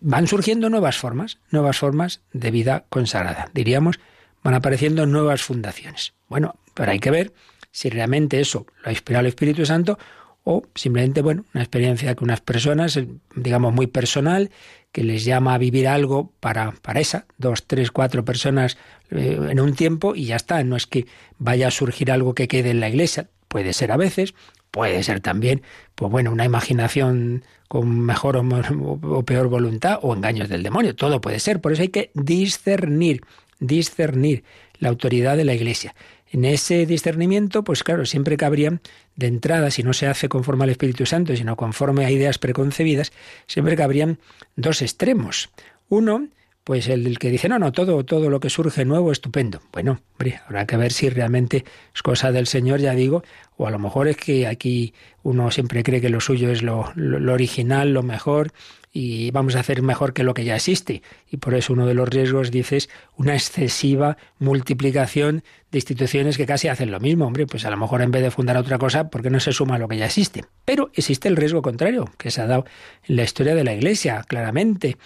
[0.00, 3.50] van surgiendo nuevas formas, nuevas formas de vida consagrada.
[3.54, 4.00] Diríamos,
[4.42, 6.14] van apareciendo nuevas fundaciones.
[6.28, 7.32] Bueno, pero hay que ver
[7.70, 9.98] si realmente eso lo ha inspirado el Espíritu Santo
[10.44, 12.98] o simplemente, bueno, una experiencia que unas personas,
[13.34, 14.50] digamos, muy personal,
[14.90, 18.76] que les llama a vivir algo para, para esa, dos, tres, cuatro personas
[19.10, 20.62] eh, en un tiempo y ya está.
[20.64, 21.06] No es que
[21.38, 23.28] vaya a surgir algo que quede en la iglesia.
[23.48, 24.34] Puede ser a veces,
[24.72, 25.62] puede ser también,
[25.94, 30.96] pues bueno, una imaginación con mejor o, peor voluntad o engaños del demonio.
[30.96, 31.60] Todo puede ser.
[31.60, 33.22] Por eso hay que discernir,
[33.60, 34.42] discernir
[34.78, 35.94] la autoridad de la Iglesia.
[36.30, 38.80] En ese discernimiento, pues claro, siempre cabría
[39.14, 43.12] de entrada, si no se hace conforme al Espíritu Santo, sino conforme a ideas preconcebidas,
[43.46, 44.18] siempre cabrían
[44.56, 45.50] dos extremos.
[45.90, 46.28] Uno,
[46.64, 49.60] pues el, que dice, no, no, todo, todo lo que surge nuevo, estupendo.
[49.72, 53.24] Bueno, hombre, habrá que ver si realmente es cosa del Señor, ya digo,
[53.56, 54.94] o a lo mejor es que aquí
[55.24, 56.92] uno siempre cree que lo suyo es lo,
[57.32, 58.52] original, lo mejor,
[58.92, 61.02] y vamos a hacer mejor que lo que ya existe.
[61.30, 66.68] Y por eso uno de los riesgos, dices, una excesiva multiplicación de instituciones que casi
[66.68, 67.26] hacen lo mismo.
[67.26, 69.52] Hombre, pues a lo mejor en vez de fundar otra cosa, ¿por qué no se
[69.52, 70.44] suma a lo que ya existe?
[70.64, 72.66] Pero existe el riesgo contrario, que se ha dado
[73.08, 74.98] en la historia de la Iglesia, claramente.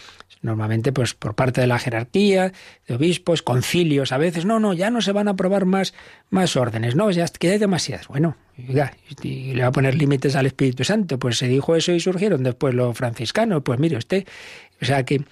[0.42, 2.52] Normalmente, pues por parte de la jerarquía,
[2.86, 5.94] de obispos, concilios, a veces, no, no, ya no se van a aprobar más,
[6.30, 8.08] más órdenes, no, ya que hay demasiadas.
[8.08, 11.18] Bueno, y le va a poner límites al Espíritu Santo.
[11.18, 13.62] Pues se dijo eso y surgieron después los franciscanos.
[13.62, 14.26] Pues mire usted,
[14.80, 15.24] o sea que,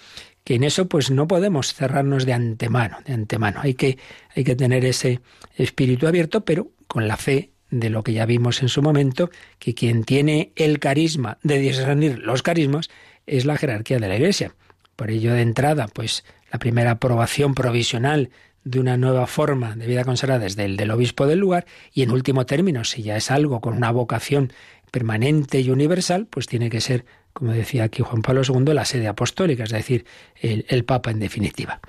[0.43, 3.61] que en eso pues no podemos cerrarnos de antemano, de antemano.
[3.63, 3.99] Hay que,
[4.35, 5.21] hay que tener ese
[5.57, 9.75] espíritu abierto, pero con la fe de lo que ya vimos en su momento, que
[9.75, 12.89] quien tiene el carisma de discernir los carismas
[13.27, 14.55] es la jerarquía de la Iglesia.
[14.97, 18.31] Por ello, de entrada, pues la primera aprobación provisional
[18.65, 22.11] de una nueva forma de vida consagrada desde el del obispo del lugar y en
[22.11, 24.53] último término, si ya es algo con una vocación
[24.91, 29.09] permanente y universal, pues tiene que ser, como decía aquí Juan Pablo II, la sede
[29.09, 30.07] apostólica, es decir,
[30.41, 31.81] el, el Papa en definitiva.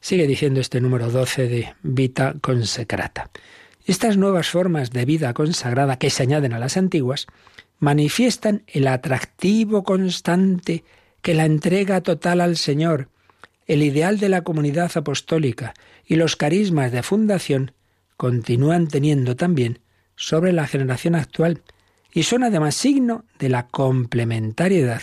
[0.00, 3.30] Sigue diciendo este número 12 de Vita Consecrata.
[3.86, 7.26] Estas nuevas formas de vida consagrada que se añaden a las antiguas
[7.78, 10.84] manifiestan el atractivo constante
[11.24, 13.08] que la entrega total al Señor,
[13.66, 15.72] el ideal de la comunidad apostólica
[16.04, 17.72] y los carismas de fundación
[18.18, 19.78] continúan teniendo también
[20.16, 21.62] sobre la generación actual
[22.12, 25.00] y son además signo de la complementariedad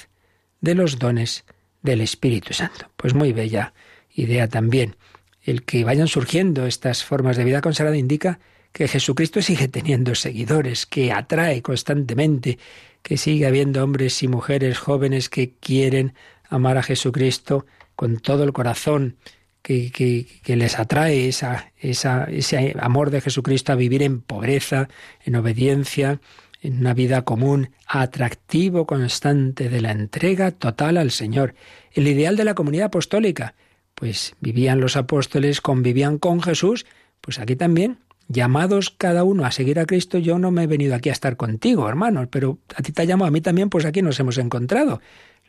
[0.61, 1.43] de los dones
[1.81, 2.85] del Espíritu Santo.
[2.97, 3.73] Pues muy bella
[4.13, 4.97] idea también.
[5.41, 8.39] El que vayan surgiendo estas formas de vida consagrada indica
[8.73, 12.59] que Jesucristo sigue teniendo seguidores, que atrae constantemente,
[13.01, 16.13] que sigue habiendo hombres y mujeres jóvenes que quieren
[16.49, 19.17] amar a Jesucristo con todo el corazón,
[19.61, 24.89] que, que, les atrae esa, ese amor de Jesucristo a vivir en pobreza,
[25.23, 26.19] en obediencia,
[26.61, 31.55] en una vida común, atractivo constante de la entrega total al Señor.
[31.91, 33.55] El ideal de la comunidad apostólica,
[33.95, 36.85] pues vivían los apóstoles, convivían con Jesús,
[37.21, 37.99] pues aquí también
[38.31, 41.37] llamados cada uno a seguir a Cristo, yo no me he venido aquí a estar
[41.37, 45.01] contigo, hermanos, pero a ti te llamo, a mí también, pues aquí nos hemos encontrado.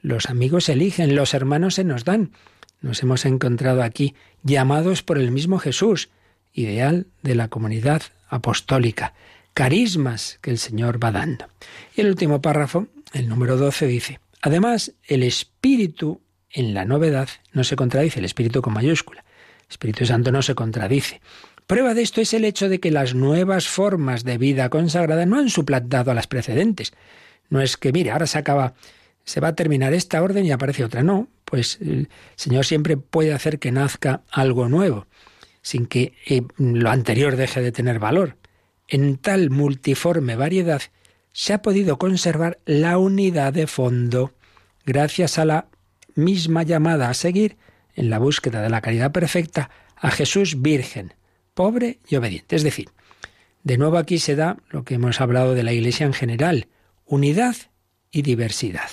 [0.03, 2.33] Los amigos se eligen, los hermanos se nos dan.
[2.81, 6.11] Nos hemos encontrado aquí llamados por el mismo Jesús,
[6.53, 9.15] ideal de la comunidad apostólica,
[9.55, 11.47] carismas que el Señor va dando.
[11.95, 17.63] Y el último párrafo, el número 12, dice, además, el Espíritu en la novedad no
[17.63, 19.25] se contradice, el Espíritu con mayúscula.
[19.63, 21.21] El Espíritu Santo no se contradice.
[21.67, 25.39] Prueba de esto es el hecho de que las nuevas formas de vida consagrada no
[25.39, 26.93] han suplantado a las precedentes.
[27.49, 28.75] No es que, mire, ahora se acaba,
[29.25, 31.03] se va a terminar esta orden y aparece otra.
[31.03, 35.07] No, pues el Señor siempre puede hacer que nazca algo nuevo,
[35.63, 38.37] sin que eh, lo anterior deje de tener valor.
[38.89, 40.83] En tal multiforme variedad
[41.33, 44.35] se ha podido conservar la unidad de fondo
[44.85, 45.69] gracias a la
[46.15, 47.57] misma llamada a seguir
[47.95, 51.15] en la búsqueda de la caridad perfecta a Jesús Virgen,
[51.55, 52.57] pobre y obediente.
[52.57, 52.89] Es decir,
[53.63, 56.69] de nuevo aquí se da lo que hemos hablado de la Iglesia en general,
[57.05, 57.57] unidad
[58.11, 58.91] y diversidad,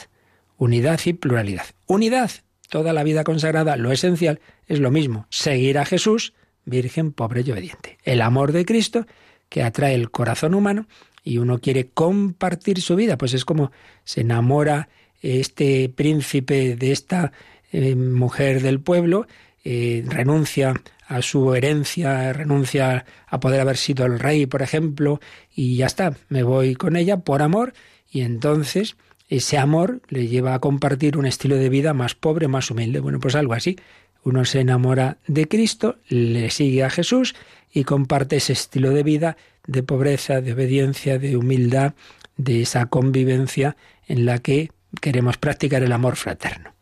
[0.57, 1.65] unidad y pluralidad.
[1.87, 2.31] Unidad,
[2.69, 6.33] toda la vida consagrada, lo esencial es lo mismo, seguir a Jesús,
[6.65, 7.97] virgen, pobre y obediente.
[8.03, 9.05] El amor de Cristo
[9.49, 10.87] que atrae el corazón humano
[11.23, 13.71] y uno quiere compartir su vida, pues es como
[14.03, 14.89] se enamora
[15.21, 17.31] este príncipe de esta
[17.71, 19.27] eh, mujer del pueblo,
[19.63, 20.73] renuncia
[21.07, 25.19] a su herencia, renuncia a poder haber sido el rey, por ejemplo,
[25.53, 27.73] y ya está, me voy con ella por amor,
[28.11, 28.95] y entonces
[29.29, 32.99] ese amor le lleva a compartir un estilo de vida más pobre, más humilde.
[32.99, 33.77] Bueno, pues algo así.
[34.23, 37.35] Uno se enamora de Cristo, le sigue a Jesús
[37.71, 41.93] y comparte ese estilo de vida de pobreza, de obediencia, de humildad,
[42.37, 46.73] de esa convivencia en la que queremos practicar el amor fraterno.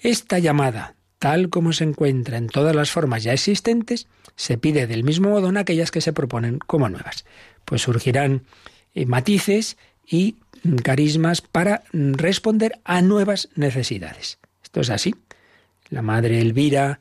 [0.00, 0.94] Esta llamada
[1.26, 5.48] tal como se encuentra en todas las formas ya existentes, se pide del mismo modo
[5.48, 7.24] en aquellas que se proponen como nuevas.
[7.64, 8.42] Pues surgirán
[8.94, 10.36] eh, matices y
[10.84, 14.38] carismas para responder a nuevas necesidades.
[14.62, 15.16] Esto es así.
[15.90, 17.00] La madre Elvira,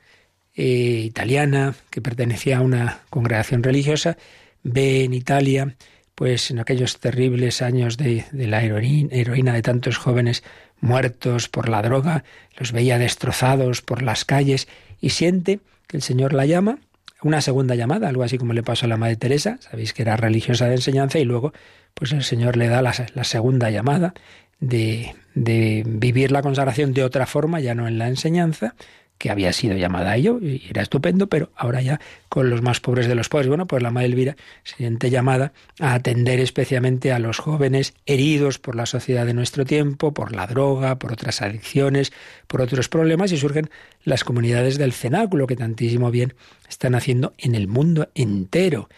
[0.55, 4.17] eh, italiana, que pertenecía a una congregación religiosa,
[4.63, 5.75] ve en Italia,
[6.15, 10.43] pues en aquellos terribles años de la heroína de tantos jóvenes
[10.81, 12.23] muertos por la droga,
[12.57, 14.67] los veía destrozados por las calles
[15.01, 16.79] y siente que el Señor la llama,
[17.21, 20.15] una segunda llamada, algo así como le pasó a la Madre Teresa, sabéis que era
[20.17, 21.53] religiosa de enseñanza y luego
[21.93, 24.13] pues el Señor le da la, segunda llamada
[24.59, 28.75] de, de vivir la consagración de otra forma, ya no en la enseñanza,
[29.17, 31.99] que había sido llamada a ello y era estupendo, pero ahora ya
[32.29, 33.47] con los más pobres de los pobres.
[33.47, 38.59] Bueno, pues la Madre Elvira se siente llamada a atender especialmente a los jóvenes heridos
[38.59, 42.11] por la sociedad de nuestro tiempo, por la droga, por otras adicciones,
[42.47, 43.69] por otros problemas y surgen
[44.03, 46.33] las comunidades del cenáculo que tantísimo bien
[46.67, 48.89] están haciendo en el mundo entero.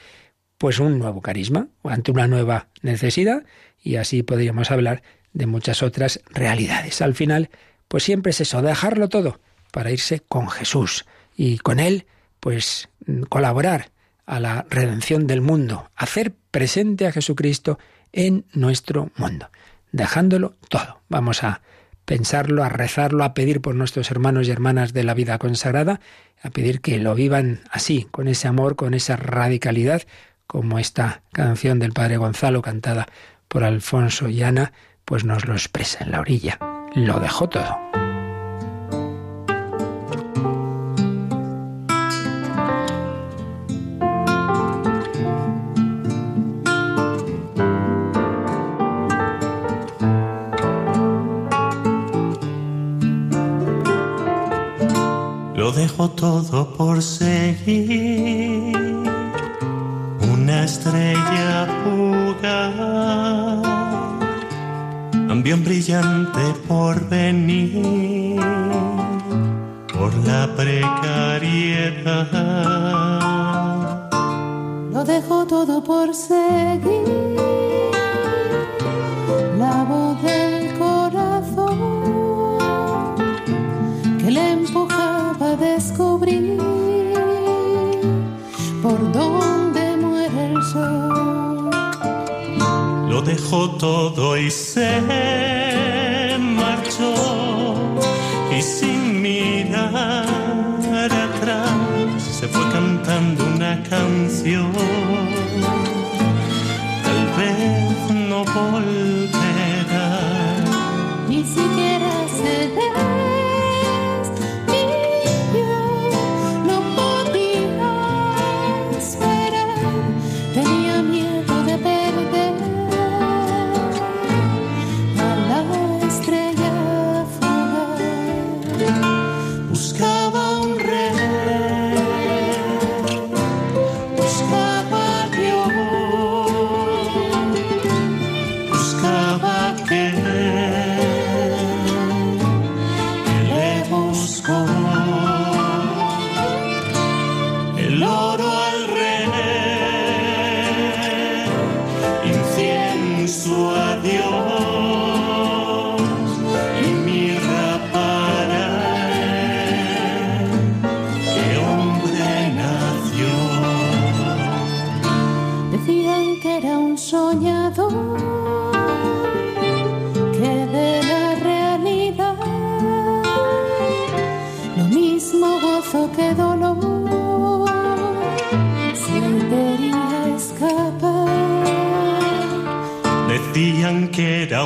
[0.58, 3.43] Pues un nuevo carisma ante una nueva necesidad
[3.84, 5.03] y así podríamos hablar
[5.34, 7.03] de muchas otras realidades.
[7.03, 7.51] Al final,
[7.88, 9.39] pues siempre es eso, dejarlo todo
[9.71, 12.06] para irse con Jesús y con Él,
[12.39, 12.89] pues
[13.30, 13.91] colaborar
[14.25, 17.80] a la redención del mundo, hacer presente a Jesucristo
[18.12, 19.49] en nuestro mundo,
[19.91, 21.01] dejándolo todo.
[21.10, 21.62] Vamos a
[22.06, 25.99] pensarlo, a rezarlo, a pedir por nuestros hermanos y hermanas de la vida consagrada,
[26.41, 30.03] a pedir que lo vivan así, con ese amor, con esa radicalidad,
[30.45, 33.08] como esta canción del Padre Gonzalo cantada
[33.47, 34.71] por Alfonso y Ana,
[35.06, 36.60] pues nos lo expresa en la orilla.
[36.95, 38.07] Lo dejó todo.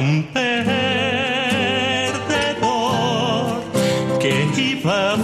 [0.01, 0.51] Un perdedor,
[4.19, 5.17] que iba a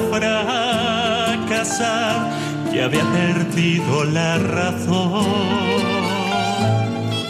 [1.50, 2.18] fracasar,
[2.72, 5.26] que había perdido la razón,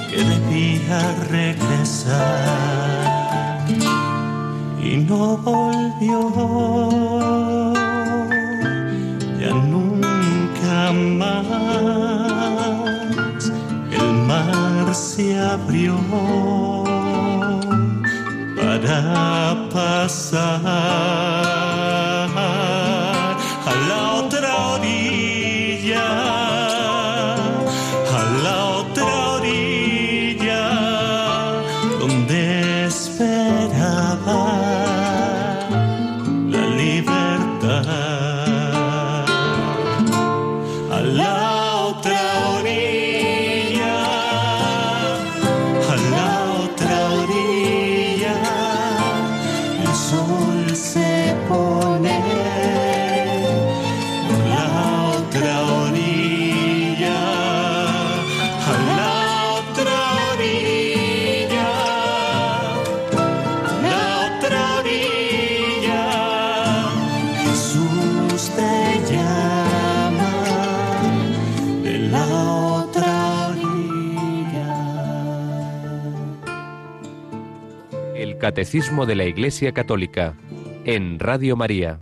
[0.10, 2.58] que debía regresar
[4.84, 6.20] y no volvió.
[9.40, 11.46] Ya nunca más
[13.92, 15.96] el mar se abrió
[78.58, 80.34] Catecismo de la Iglesia Católica
[80.84, 82.00] en Radio María.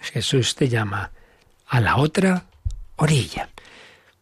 [0.00, 1.12] Jesús te llama
[1.64, 2.46] a la otra
[2.96, 3.50] orilla.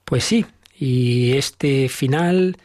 [0.04, 0.44] Pues sí,
[0.78, 2.58] y este final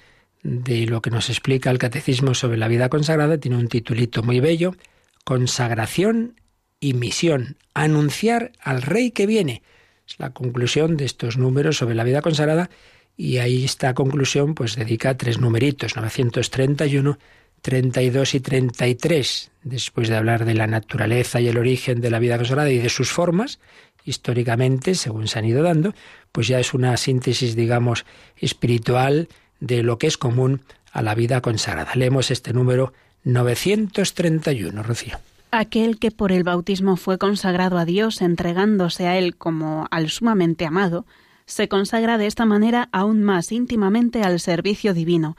[0.43, 4.41] de lo que nos explica el Catecismo sobre la vida consagrada tiene un titulito muy
[4.41, 4.75] bello,
[5.23, 6.35] Consagración
[6.81, 9.63] y misión, anunciar al Rey que viene.
[10.09, 12.69] Es la conclusión de estos números sobre la vida consagrada
[13.15, 17.17] y ahí esta conclusión pues dedica tres numeritos, 931,
[17.61, 22.37] 32 y 33, después de hablar de la naturaleza y el origen de la vida
[22.37, 23.59] consagrada y de sus formas,
[24.05, 25.93] históricamente, según se han ido dando,
[26.31, 28.05] pues ya es una síntesis, digamos,
[28.37, 29.27] espiritual
[29.59, 31.91] de lo que es común a la vida consagrada.
[31.95, 32.93] Leemos este número
[33.23, 35.19] 931, Rocío.
[35.51, 40.65] Aquel que por el bautismo fue consagrado a Dios entregándose a Él como al sumamente
[40.65, 41.05] amado,
[41.45, 45.35] se consagra de esta manera aún más íntimamente al servicio divino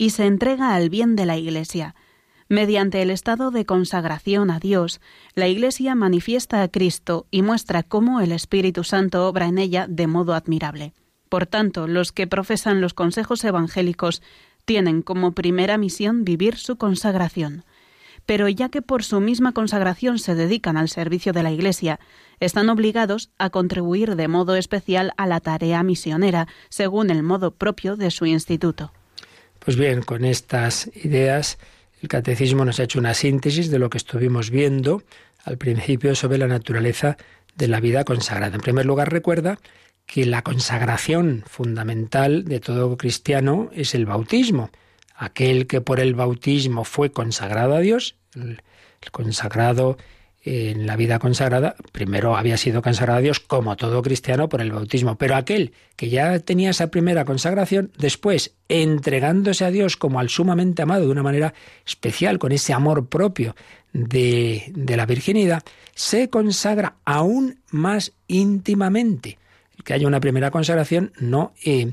[0.00, 1.94] y se entrega al bien de la Iglesia.
[2.48, 4.98] Mediante el estado de consagración a Dios,
[5.34, 10.06] la Iglesia manifiesta a Cristo y muestra cómo el Espíritu Santo obra en ella de
[10.06, 10.94] modo admirable.
[11.28, 14.22] Por tanto, los que profesan los consejos evangélicos
[14.64, 17.64] tienen como primera misión vivir su consagración.
[18.24, 22.00] Pero ya que por su misma consagración se dedican al servicio de la Iglesia,
[22.40, 27.96] están obligados a contribuir de modo especial a la tarea misionera, según el modo propio
[27.96, 28.92] de su instituto.
[29.60, 31.58] Pues bien, con estas ideas
[32.02, 35.02] el catecismo nos ha hecho una síntesis de lo que estuvimos viendo
[35.44, 37.18] al principio sobre la naturaleza
[37.56, 38.54] de la vida consagrada.
[38.54, 39.58] En primer lugar, recuerda
[40.06, 44.70] que la consagración fundamental de todo cristiano es el bautismo.
[45.14, 48.62] Aquel que por el bautismo fue consagrado a Dios, el,
[49.12, 49.98] consagrado
[50.42, 54.72] en la vida consagrada, primero había sido consagrado a Dios como todo cristiano por el
[54.72, 60.30] bautismo, pero aquel que ya tenía esa primera consagración, después entregándose a Dios como al
[60.30, 61.52] sumamente amado de una manera
[61.86, 63.54] especial, con ese amor propio
[63.92, 65.62] de, de la virginidad,
[65.94, 69.38] se consagra aún más íntimamente.
[69.76, 71.52] El que haya una primera consagración no...
[71.64, 71.92] Eh,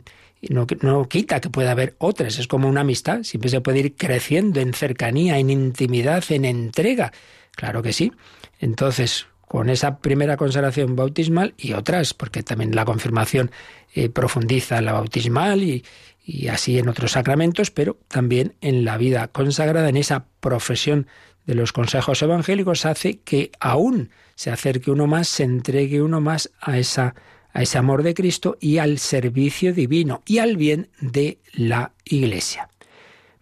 [0.50, 3.96] no, no, quita que pueda haber otras, es como una amistad, siempre se puede ir
[3.96, 7.12] creciendo en cercanía, en intimidad, en entrega.
[7.58, 8.14] Claro que sí.
[8.60, 13.52] Entonces, con esa primera consagración bautismal y otras, porque también la confirmación
[13.94, 15.86] eh, profundiza la bautismal y,
[16.26, 21.08] y así en otros sacramentos, pero también en la vida consagrada, en esa profesión
[21.46, 26.52] de los consejos evangélicos, hace que aún se acerque uno más, se entregue uno más
[26.60, 27.16] a esa
[27.58, 32.70] a ese amor de Cristo y al servicio divino y al bien de la Iglesia.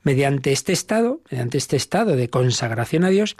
[0.03, 3.35] Mediante este estado, mediante este estado de consagración a Dios,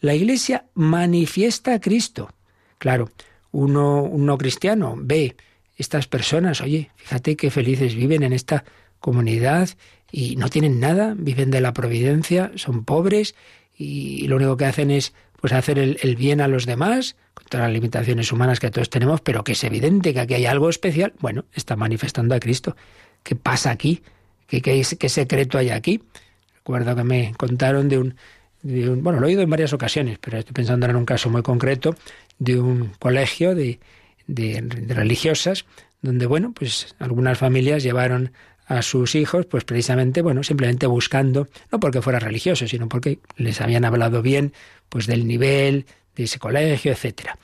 [0.00, 2.30] la Iglesia manifiesta a Cristo.
[2.78, 3.10] Claro,
[3.52, 5.36] uno, un no cristiano ve
[5.76, 8.64] estas personas, oye, fíjate qué felices viven en esta
[9.00, 9.70] comunidad
[10.10, 13.34] y no tienen nada, viven de la providencia, son pobres
[13.76, 17.66] y lo único que hacen es pues hacer el, bien a los demás, con todas
[17.66, 21.12] las limitaciones humanas que todos tenemos, pero que es evidente que aquí hay algo especial,
[21.20, 22.74] bueno, está manifestando a Cristo.
[23.22, 24.02] ¿Qué pasa aquí?
[24.46, 26.02] ¿Qué, secreto hay aquí?
[26.54, 28.16] Recuerdo que me contaron de un,
[28.62, 31.94] bueno, lo he oído en varias ocasiones, pero estoy pensando en un caso muy concreto
[32.38, 33.78] de un colegio de,
[34.26, 35.64] de, religiosas,
[36.02, 38.32] donde, bueno, pues algunas familias llevaron
[38.66, 43.60] a sus hijos, pues precisamente, bueno, simplemente buscando, no porque fuera religioso, sino porque les
[43.60, 44.52] habían hablado bien,
[44.88, 45.86] pues del nivel
[46.16, 47.38] de ese colegio, etcétera.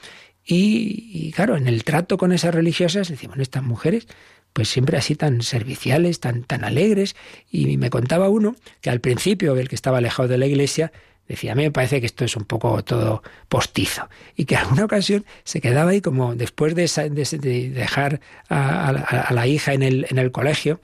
[0.45, 4.09] Y, claro, en el trato con esas religiosas, decimos, estas mujeres,
[4.53, 7.17] pues siempre así tan serviciales, tan, tan alegres.
[7.51, 10.93] Y me contaba uno que al principio, el que estaba alejado de la iglesia,
[11.29, 14.09] decía, a mí me parece que esto es un poco todo postizo.
[14.37, 19.83] Y que alguna ocasión se quedaba ahí como después de, dejar a, la hija en
[19.83, 20.81] el, en el colegio,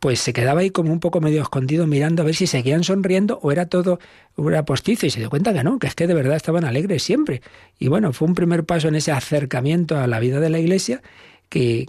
[0.00, 3.38] pues se quedaba ahí como un poco medio escondido mirando a ver si seguían sonriendo
[3.42, 4.00] o era todo
[4.34, 7.02] una postizo y se dio cuenta que no, que es que de verdad estaban alegres
[7.02, 7.42] siempre.
[7.78, 11.02] Y bueno, fue un primer paso en ese acercamiento a la vida de la iglesia
[11.50, 11.86] que,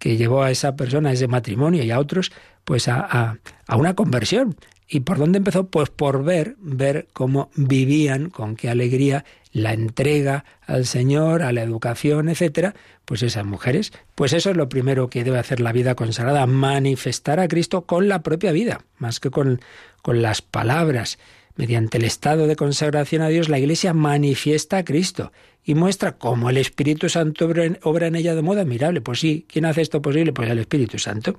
[0.00, 2.32] que, llevó a esa persona, a ese matrimonio y a otros,
[2.64, 4.56] pues a, a una conversión.
[4.88, 5.68] ¿Y por dónde empezó?
[5.68, 11.62] Pues por ver, ver cómo vivían, con qué alegría la entrega al Señor, a la
[11.62, 15.94] educación, etcétera, pues esas mujeres, pues eso es lo primero que debe hacer la vida
[15.94, 19.60] consagrada, manifestar a Cristo con la propia vida, más que con,
[20.00, 21.18] con las palabras.
[21.56, 25.32] Mediante el estado de consagración a Dios, la Iglesia manifiesta a Cristo
[25.64, 27.48] y muestra cómo el Espíritu Santo
[27.82, 29.00] obra en ella de modo admirable.
[29.00, 30.32] Pues sí, ¿quién hace esto posible?
[30.32, 31.38] Pues el Espíritu Santo.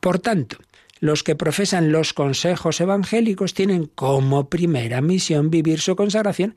[0.00, 0.56] Por tanto,
[1.00, 6.56] los que profesan los consejos evangélicos tienen como primera misión vivir su consagración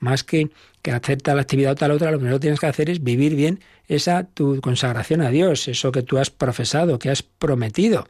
[0.00, 0.50] más que,
[0.82, 3.36] que hacer tal actividad o tal otra, lo primero que tienes que hacer es vivir
[3.36, 8.08] bien esa tu consagración a Dios, eso que tú has profesado, que has prometido.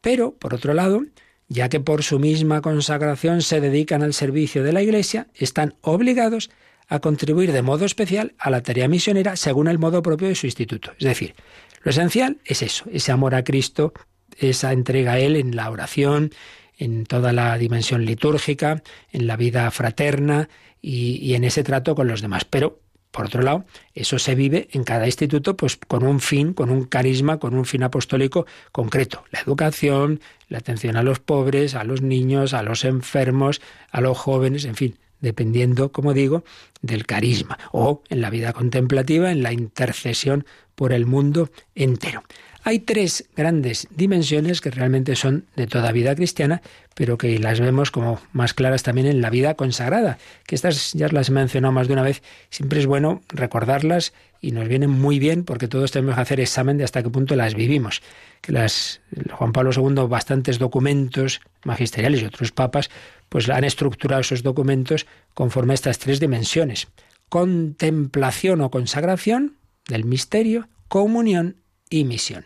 [0.00, 1.04] Pero, por otro lado,
[1.50, 6.48] ya que por su misma consagración se dedican al servicio de la Iglesia, están obligados
[6.88, 10.46] a contribuir de modo especial a la tarea misionera según el modo propio de su
[10.46, 10.92] instituto.
[10.98, 11.34] Es decir,
[11.82, 13.92] lo esencial es eso, ese amor a Cristo,
[14.38, 16.30] esa entrega a Él en la oración,
[16.78, 18.82] en toda la dimensión litúrgica,
[19.12, 20.48] en la vida fraterna,
[20.82, 22.44] y, en ese trato con los demás.
[22.44, 22.80] Pero
[23.10, 26.84] por otro lado, eso se vive en cada instituto pues con un fin, con un
[26.84, 29.24] carisma, con un fin apostólico concreto.
[29.30, 34.16] La educación, la atención a los pobres, a los niños, a los enfermos, a los
[34.16, 36.44] jóvenes, en fin, dependiendo, como digo,
[36.82, 37.58] del carisma.
[37.72, 40.44] O en la vida contemplativa, en la intercesión
[40.74, 42.22] por el mundo entero.
[42.70, 46.62] Hay tres grandes dimensiones que realmente son de toda vida cristiana,
[46.94, 51.08] pero que las vemos como más claras también en la vida consagrada, que estas ya
[51.08, 55.18] las he mencionado más de una vez, siempre es bueno recordarlas y nos vienen muy
[55.18, 58.02] bien porque todos tenemos que hacer examen de hasta qué punto las vivimos.
[58.40, 59.00] Que las
[59.32, 62.88] Juan Pablo II bastantes documentos magisteriales y otros papas
[63.28, 66.86] pues han estructurado esos documentos conforme a estas tres dimensiones:
[67.28, 69.56] contemplación o consagración
[69.88, 71.56] del misterio, comunión
[71.90, 72.44] y misión.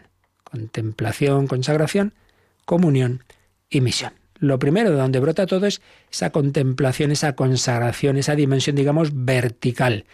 [0.55, 2.15] Contemplación, consagración,
[2.65, 3.25] comunión
[3.69, 4.13] y misión.
[4.39, 5.83] Lo primero de donde brota todo es
[6.13, 10.05] esa contemplación, esa consagración, esa dimensión, digamos, vertical.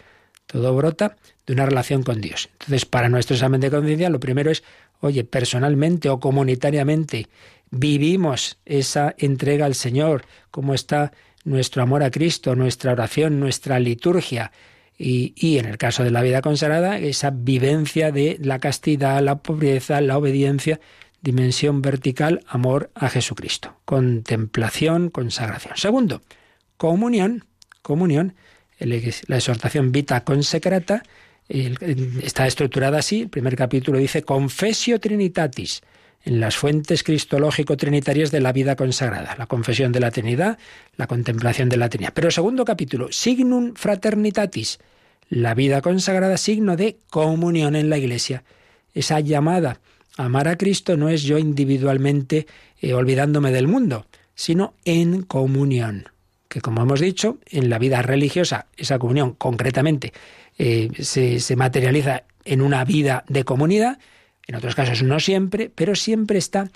[0.47, 1.15] Todo brota
[1.45, 2.49] de una relación con Dios.
[2.53, 4.63] Entonces, para nuestro examen de conciencia, lo primero es,
[4.99, 7.27] oye, personalmente o comunitariamente,
[7.69, 11.11] vivimos esa entrega al Señor, cómo está
[11.43, 14.51] nuestro amor a Cristo, nuestra oración, nuestra liturgia.
[15.03, 19.99] Y, en el caso de la vida consagrada, esa vivencia de la castidad, la pobreza,
[19.99, 20.79] la obediencia,
[21.21, 23.77] dimensión vertical, amor a Jesucristo.
[23.85, 25.75] Contemplación, consagración.
[25.75, 26.21] Segundo,
[26.77, 27.45] comunión,
[27.81, 28.35] comunión,
[28.79, 31.03] la exhortación vita consecrata,
[31.49, 35.81] está estructurada así, el primer capítulo dice Confesio Trinitatis,
[36.23, 40.57] en las fuentes cristológico-trinitarias de la vida consagrada, la confesión de la Trinidad,
[40.97, 42.13] la contemplación de la Trinidad.
[42.13, 44.79] Pero segundo capítulo, Signum Fraternitatis,
[45.29, 48.43] la vida consagrada, signo de comunión en la Iglesia.
[48.93, 49.79] Esa llamada
[50.17, 52.45] a amar a Cristo no es yo individualmente
[52.81, 54.05] eh, olvidándome del mundo,
[54.35, 56.09] sino en comunión.
[56.49, 60.11] Que como hemos dicho, en la vida religiosa, esa comunión concretamente
[60.57, 63.99] eh, se, se materializa en una vida de comunidad,
[64.47, 66.69] en otros casos no siempre, pero siempre está,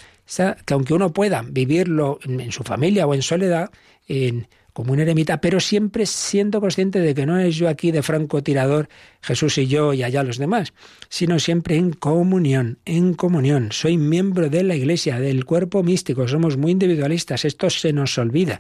[0.65, 3.71] que aunque uno pueda vivirlo en, su familia o en soledad,
[4.07, 8.03] en, como un eremita, pero siempre siendo consciente de que no es yo aquí de
[8.03, 8.89] francotirador,
[9.21, 10.73] Jesús y yo y allá los demás,
[11.09, 13.71] sino siempre en comunión, en comunión.
[13.71, 18.59] Soy miembro de la Iglesia, del cuerpo místico, somos muy individualistas, esto se nos olvida.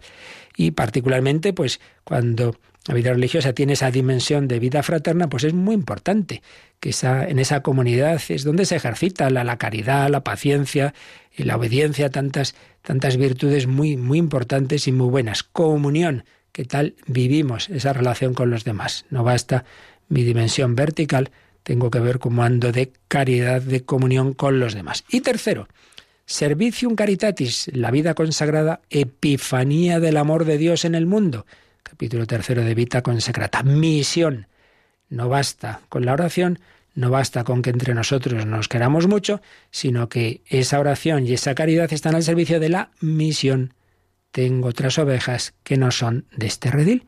[0.55, 2.55] Y particularmente, pues cuando
[2.87, 6.43] la vida religiosa tiene esa dimensión de vida fraterna, pues es muy importante
[6.79, 10.93] que esa, en esa comunidad es donde se ejercita la, caridad, la paciencia
[11.35, 15.41] y la obediencia, tantas, tantas virtudes muy, muy importantes y muy buenas.
[15.41, 19.05] Comunión, ¿qué tal vivimos esa relación con los demás?
[19.09, 19.65] No basta
[20.07, 21.31] mi dimensión vertical,
[21.63, 25.05] tengo que ver cómo ando de caridad, de comunión con los demás.
[25.09, 25.67] Y tercero,
[26.27, 31.47] Servicium Caritatis, la vida consagrada, epifanía del amor de Dios en el mundo
[31.85, 33.61] capítulo tercero de Vita Consecrata.
[33.61, 34.47] Misión.
[35.07, 36.59] No basta con la oración,
[36.95, 41.53] no basta con que entre nosotros nos queramos mucho, sino que esa oración y esa
[41.53, 43.75] caridad están al servicio de la misión.
[44.31, 47.05] Tengo otras ovejas que no son de este redil.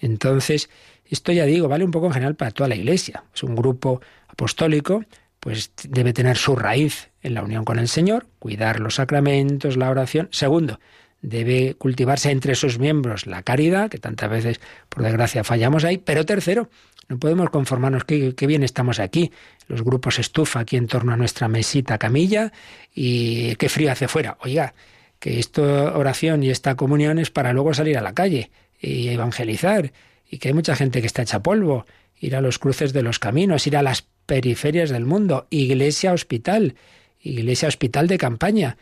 [0.00, 0.70] Entonces,
[1.04, 3.24] esto ya digo, vale un poco en general para toda la Iglesia.
[3.34, 5.04] Es un grupo apostólico,
[5.40, 9.90] pues debe tener su raíz en la unión con el Señor, cuidar los sacramentos, la
[9.90, 10.28] oración.
[10.30, 10.78] Segundo,
[11.22, 15.98] debe cultivarse entre sus miembros la caridad, que tantas veces, por desgracia, fallamos ahí.
[15.98, 16.68] Pero tercero,
[17.08, 19.32] no podemos conformarnos que, bien estamos aquí.
[19.68, 22.52] Los grupos estufa aquí en torno a nuestra mesita camilla
[22.94, 24.36] y qué frío hace fuera.
[24.40, 24.74] Oiga,
[25.20, 28.50] que esta oración y esta comunión es para luego salir a la calle
[28.80, 29.92] y evangelizar
[30.28, 31.86] y que hay mucha gente que está hecha polvo,
[32.18, 36.74] ir a los cruces de los caminos, ir a las periferias del mundo, iglesia hospital,
[37.20, 38.76] iglesia hospital de campaña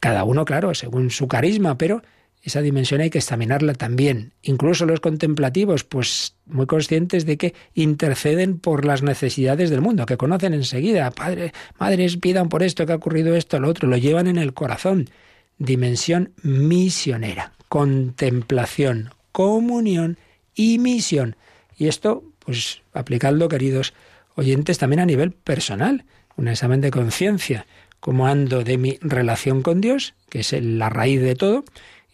[0.00, 2.02] cada uno, claro, según su carisma, pero
[2.44, 4.34] esa dimensión hay que examinarla también.
[4.42, 10.18] Incluso los contemplativos, pues muy conscientes de que interceden por las necesidades del mundo, que
[10.18, 14.26] conocen enseguida, padre, madres, pidan por esto, que ha ocurrido esto, lo otro, lo llevan
[14.26, 15.08] en el corazón.
[15.56, 20.18] Dimensión misionera, contemplación, comunión
[20.54, 21.36] y misión.
[21.78, 23.94] Y esto, pues aplicando, queridos
[24.34, 26.04] oyentes, también a nivel personal,
[26.36, 27.66] un examen de conciencia
[28.04, 31.64] cómo ando de mi relación con Dios, que es la raíz de todo,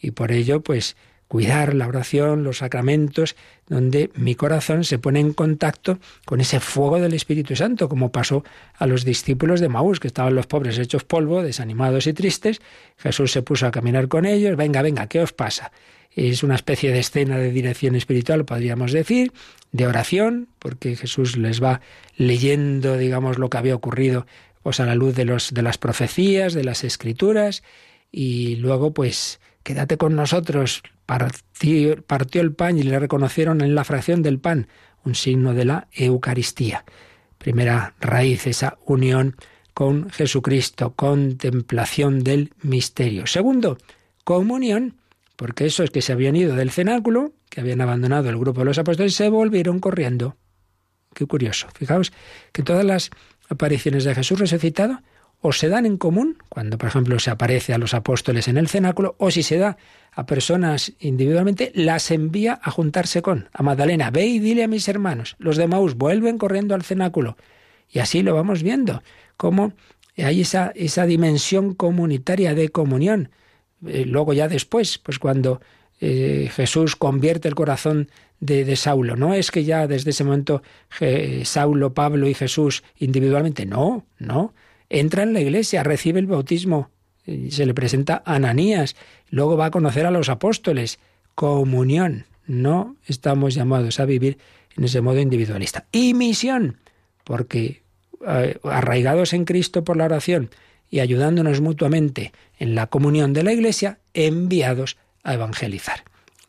[0.00, 3.34] y por ello, pues, cuidar la oración, los sacramentos,
[3.66, 8.44] donde mi corazón se pone en contacto con ese fuego del Espíritu Santo, como pasó
[8.78, 12.60] a los discípulos de Maús, que estaban los pobres hechos polvo, desanimados y tristes.
[12.96, 15.72] Jesús se puso a caminar con ellos, venga, venga, ¿qué os pasa?
[16.12, 19.32] Es una especie de escena de dirección espiritual, podríamos decir,
[19.72, 21.80] de oración, porque Jesús les va
[22.16, 24.26] leyendo, digamos, lo que había ocurrido
[24.62, 27.62] pues a la luz de, los, de las profecías, de las escrituras,
[28.12, 30.82] y luego pues quédate con nosotros.
[31.06, 34.68] Partió, partió el pan y le reconocieron en la fracción del pan
[35.04, 36.84] un signo de la Eucaristía.
[37.38, 39.36] Primera raíz, esa unión
[39.72, 43.26] con Jesucristo, contemplación del misterio.
[43.26, 43.78] Segundo,
[44.24, 44.96] comunión,
[45.36, 48.78] porque esos que se habían ido del cenáculo, que habían abandonado el grupo de los
[48.78, 50.36] apóstoles, se volvieron corriendo.
[51.14, 51.66] Qué curioso.
[51.74, 52.12] Fijaos
[52.52, 53.10] que todas las
[53.50, 55.02] apariciones de Jesús resucitado
[55.42, 58.68] o se dan en común, cuando por ejemplo se aparece a los apóstoles en el
[58.68, 59.78] cenáculo, o si se da
[60.12, 63.48] a personas individualmente, las envía a juntarse con.
[63.52, 67.36] A Magdalena, ve y dile a mis hermanos, los de Maús vuelven corriendo al cenáculo.
[67.88, 69.02] Y así lo vamos viendo,
[69.36, 69.72] cómo
[70.16, 73.30] hay esa, esa dimensión comunitaria de comunión.
[73.86, 75.60] Eh, luego ya después, pues cuando
[76.00, 78.10] eh, Jesús convierte el corazón
[78.40, 79.16] de, Saulo.
[79.16, 80.62] No es que ya desde ese momento
[81.44, 84.54] Saulo, Pablo y Jesús individualmente, no, no.
[84.88, 86.90] Entra en la iglesia, recibe el bautismo,
[87.24, 88.96] se le presenta a Ananías,
[89.28, 90.98] luego va a conocer a los apóstoles.
[91.34, 92.26] Comunión.
[92.46, 94.38] No estamos llamados a vivir
[94.76, 95.86] en ese modo individualista.
[95.92, 96.78] Y misión,
[97.24, 97.82] porque
[98.26, 100.50] eh, arraigados en Cristo por la oración
[100.90, 106.02] y ayudándonos mutuamente en la comunión de la Iglesia, enviados a evangelizar.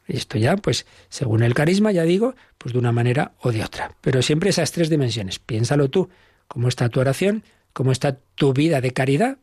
[0.07, 3.95] Esto ya, pues, según el carisma, ya digo, pues de una manera o de otra.
[4.01, 5.39] Pero siempre esas tres dimensiones.
[5.39, 6.09] Piénsalo tú,
[6.47, 7.43] cómo está tu oración,
[7.73, 9.37] cómo está tu vida de caridad,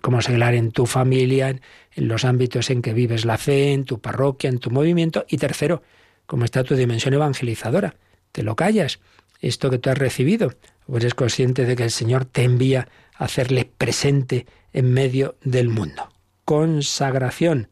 [0.00, 4.00] cómo seglar en tu familia, en los ámbitos en que vives la fe, en tu
[4.00, 5.24] parroquia, en tu movimiento.
[5.28, 5.82] Y tercero,
[6.26, 7.96] cómo está tu dimensión evangelizadora.
[8.32, 8.98] ¿Te lo callas?
[9.40, 10.54] Esto que tú has recibido,
[10.86, 15.68] o eres consciente de que el Señor te envía a hacerle presente en medio del
[15.68, 16.08] mundo.
[16.44, 17.68] Consagración.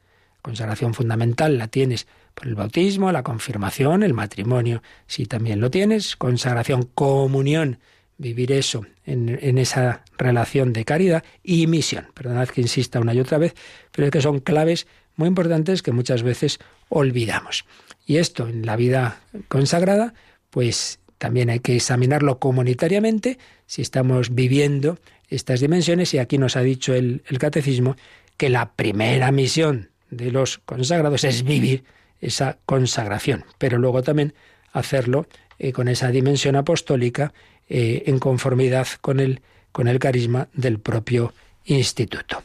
[0.46, 6.14] Consagración fundamental la tienes por el bautismo, la confirmación, el matrimonio, si también lo tienes.
[6.14, 7.80] Consagración, comunión,
[8.16, 12.06] vivir eso en, en, esa relación de caridad y misión.
[12.14, 13.56] Perdonad que insista una y otra vez,
[13.90, 14.86] pero es que son claves
[15.16, 17.64] muy importantes que muchas veces olvidamos.
[18.06, 20.14] Y esto en la vida consagrada,
[20.50, 26.60] pues también hay que examinarlo comunitariamente si estamos viviendo estas dimensiones y aquí nos ha
[26.60, 27.96] dicho el, el catecismo
[28.36, 31.84] que la primera misión de los consagrados es vivir
[32.20, 34.34] esa consagración, pero luego también
[34.72, 35.26] hacerlo
[35.58, 37.32] eh, con esa dimensión apostólica
[37.68, 39.40] eh, en conformidad con el,
[39.72, 41.32] con el carisma del propio
[41.64, 42.42] instituto.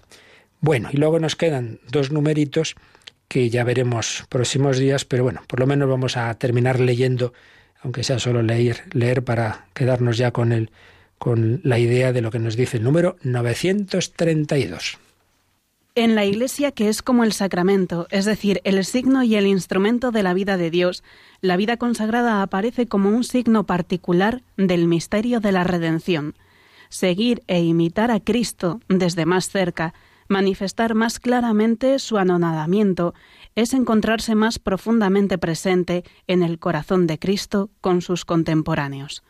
[0.60, 2.76] Bueno, y luego nos quedan dos numeritos
[3.28, 7.34] que ya veremos próximos días, pero bueno, por lo menos vamos a terminar leyendo,
[7.82, 10.70] aunque sea solo leer, leer para quedarnos ya con el,
[11.18, 15.00] con la idea de lo que nos dice el número 932.
[15.94, 20.12] En la Iglesia, que es como el sacramento, es decir, el signo y el instrumento
[20.12, 21.04] de la vida de Dios,
[21.42, 26.36] la vida consagrada aparece como un signo particular del misterio de la redención.
[26.88, 29.94] Seguir e imitar a Cristo desde más cerca,
[30.30, 33.14] manifestar más claramente su anonadamiento,
[33.56, 39.24] es encontrarse más profundamente presente en el corazón de Cristo con sus contemporáneos.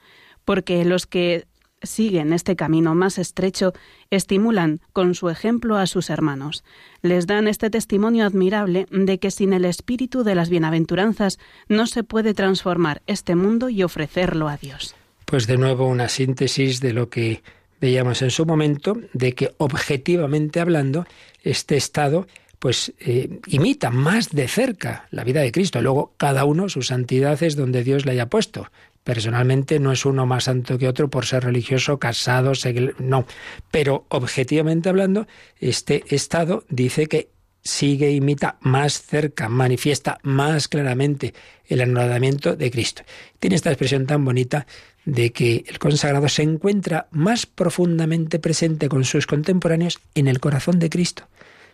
[0.46, 1.48] Porque los que
[1.84, 3.74] siguen este camino más estrecho,
[4.10, 6.64] estimulan con su ejemplo a sus hermanos.
[7.02, 12.04] Les dan este testimonio admirable de que sin el espíritu de las bienaventuranzas no se
[12.04, 14.96] puede transformar este mundo y ofrecerlo a Dios.
[15.26, 17.42] Pues de nuevo una síntesis de lo que
[17.80, 21.06] veíamos en su momento, de que objetivamente hablando,
[21.44, 22.28] este estado
[22.62, 25.82] pues eh, imita más de cerca la vida de Cristo.
[25.82, 28.72] Luego, cada uno su santidad es donde Dios le haya puesto.
[29.04, 32.52] Personalmente no es uno más santo que otro por ser religioso, casado,
[33.00, 33.26] no.
[33.72, 35.26] Pero objetivamente hablando,
[35.60, 37.30] este estado dice que
[37.64, 41.34] sigue, e imita más cerca, manifiesta más claramente
[41.66, 43.02] el anonadamiento de Cristo.
[43.40, 44.68] Tiene esta expresión tan bonita
[45.04, 50.78] de que el consagrado se encuentra más profundamente presente con sus contemporáneos en el corazón
[50.78, 51.28] de Cristo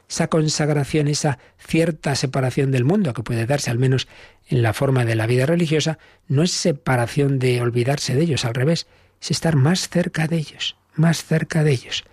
[0.09, 4.07] esa consagración, esa cierta separación del mundo que puede darse al menos
[4.47, 5.97] en la forma de la vida religiosa,
[6.27, 8.87] no es separación de olvidarse de ellos, al revés,
[9.21, 12.05] es estar más cerca de ellos, más cerca de ellos.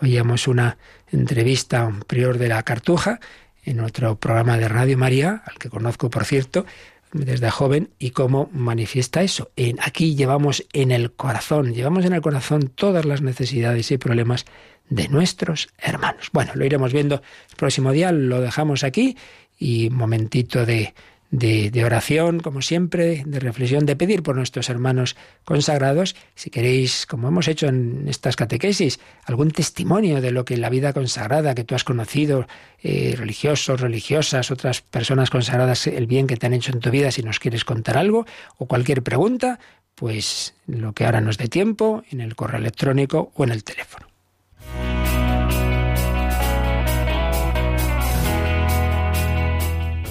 [0.00, 0.78] Oíamos una
[1.10, 3.20] entrevista a un prior de la Cartuja
[3.64, 6.66] en otro programa de Radio María, al que conozco por cierto,
[7.12, 9.50] desde joven y cómo manifiesta eso.
[9.56, 14.44] En, aquí llevamos en el corazón, llevamos en el corazón todas las necesidades y problemas
[14.88, 16.30] de nuestros hermanos.
[16.32, 19.16] Bueno, lo iremos viendo el próximo día, lo dejamos aquí
[19.58, 20.94] y momentito de,
[21.30, 26.16] de, oración, como siempre, de reflexión, de pedir por nuestros hermanos consagrados.
[26.34, 30.70] Si queréis, como hemos hecho en estas catequesis, algún testimonio de lo que en la
[30.70, 32.46] vida consagrada que tú has conocido,
[32.82, 37.10] eh, religiosos, religiosas, otras personas consagradas, el bien que te han hecho en tu vida,
[37.10, 38.26] si nos quieres contar algo,
[38.58, 39.58] o cualquier pregunta,
[39.94, 44.06] pues lo que ahora nos dé tiempo, en el correo electrónico o en el teléfono.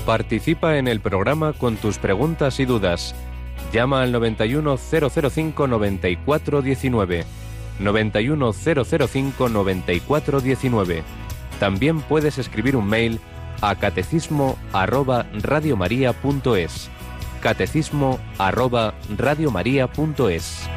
[0.05, 3.15] Participa en el programa con tus preguntas y dudas.
[3.73, 7.25] Llama al 91005 9419.
[7.79, 11.03] 91005 9419.
[11.59, 13.19] También puedes escribir un mail
[13.61, 16.89] a catecismo arroba radiomaria.es.
[17.41, 20.69] Catecismo arroba radiomaria.es.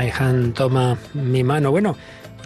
[0.00, 1.70] my toma mi mano.
[1.70, 1.96] Bueno,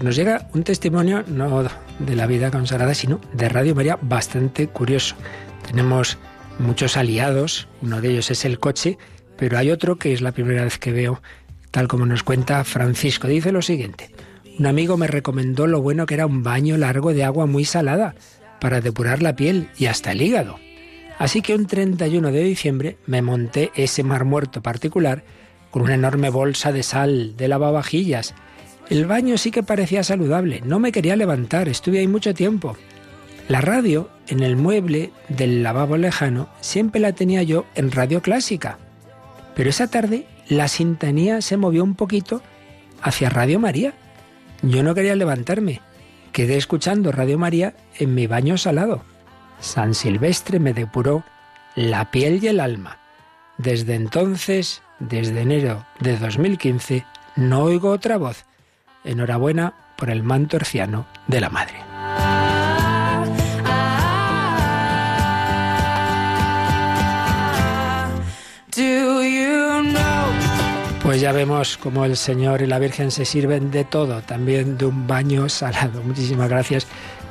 [0.02, 1.64] nos llega un testimonio no
[1.98, 5.14] de la vida consagrada, sino de Radio María bastante curioso.
[5.66, 6.18] Tenemos
[6.58, 8.98] muchos aliados, uno de ellos es el coche,
[9.36, 11.22] pero hay otro que es la primera vez que veo,
[11.70, 13.28] tal como nos cuenta Francisco.
[13.28, 14.10] Dice lo siguiente,
[14.58, 18.14] un amigo me recomendó lo bueno que era un baño largo de agua muy salada
[18.60, 20.58] para depurar la piel y hasta el hígado.
[21.18, 25.22] Así que un 31 de diciembre me monté ese mar muerto particular
[25.74, 28.32] con una enorme bolsa de sal de lavavajillas.
[28.88, 32.76] El baño sí que parecía saludable, no me quería levantar, estuve ahí mucho tiempo.
[33.48, 38.78] La radio, en el mueble del lavabo lejano, siempre la tenía yo en radio clásica.
[39.56, 42.40] Pero esa tarde la sintonía se movió un poquito
[43.02, 43.94] hacia Radio María.
[44.62, 45.80] Yo no quería levantarme.
[46.30, 49.02] Quedé escuchando Radio María en mi baño salado.
[49.58, 51.24] San Silvestre me depuró
[51.74, 53.00] la piel y el alma.
[53.58, 57.04] Desde entonces, desde enero de 2015,
[57.36, 58.44] no oigo otra voz.
[59.04, 61.94] Enhorabuena por el manto herciano de la Madre.
[71.04, 74.86] Pues ya vemos cómo el Señor y la Virgen se sirven de todo, también de
[74.86, 76.02] un baño salado.
[76.02, 76.86] Muchísimas gracias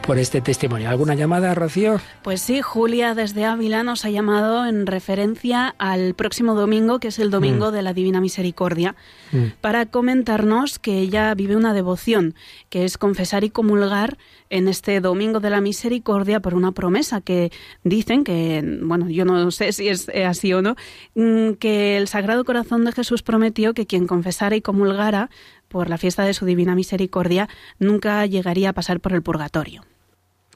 [0.05, 0.89] por este testimonio.
[0.89, 1.99] ¿Alguna llamada, Rocío?
[2.23, 7.19] Pues sí, Julia desde Ávila nos ha llamado en referencia al próximo domingo, que es
[7.19, 7.73] el domingo Mm.
[7.73, 8.95] de la Divina Misericordia,
[9.31, 9.45] Mm.
[9.61, 12.35] para comentarnos que ella vive una devoción,
[12.69, 14.17] que es confesar y comulgar
[14.49, 17.51] en este domingo de la Misericordia por una promesa que
[17.83, 20.75] dicen que, bueno, yo no sé si es eh, así o no,
[21.15, 25.29] mm, que el Sagrado Corazón de Jesús prometió que quien confesara y comulgara
[25.69, 27.47] por la fiesta de su Divina Misericordia
[27.79, 29.81] nunca llegaría a pasar por el purgatorio.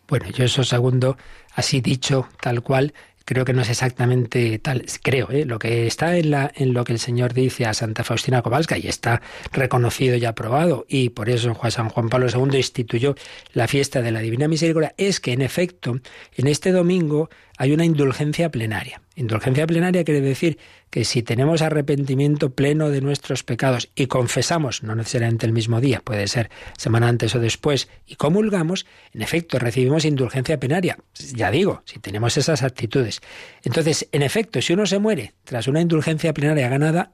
[0.07, 1.17] Bueno, yo eso segundo,
[1.53, 2.93] así dicho, tal cual,
[3.27, 5.43] creo que no es exactamente tal, creo, ¿eh?
[5.43, 8.77] lo que está en, la, en lo que el Señor dice a Santa Faustina Kowalska
[8.77, 13.15] y está reconocido y aprobado, y por eso San Juan Pablo II instituyó
[13.51, 15.99] la fiesta de la Divina Misericordia, es que en efecto,
[16.37, 19.01] en este domingo hay una indulgencia plenaria.
[19.15, 20.59] Indulgencia plenaria quiere decir
[20.91, 26.01] que si tenemos arrepentimiento pleno de nuestros pecados y confesamos, no necesariamente el mismo día,
[26.01, 30.97] puede ser semana antes o después, y comulgamos, en efecto recibimos indulgencia plenaria.
[31.33, 33.21] Ya digo, si tenemos esas actitudes.
[33.63, 37.11] Entonces, en efecto, si uno se muere tras una indulgencia plenaria ganada,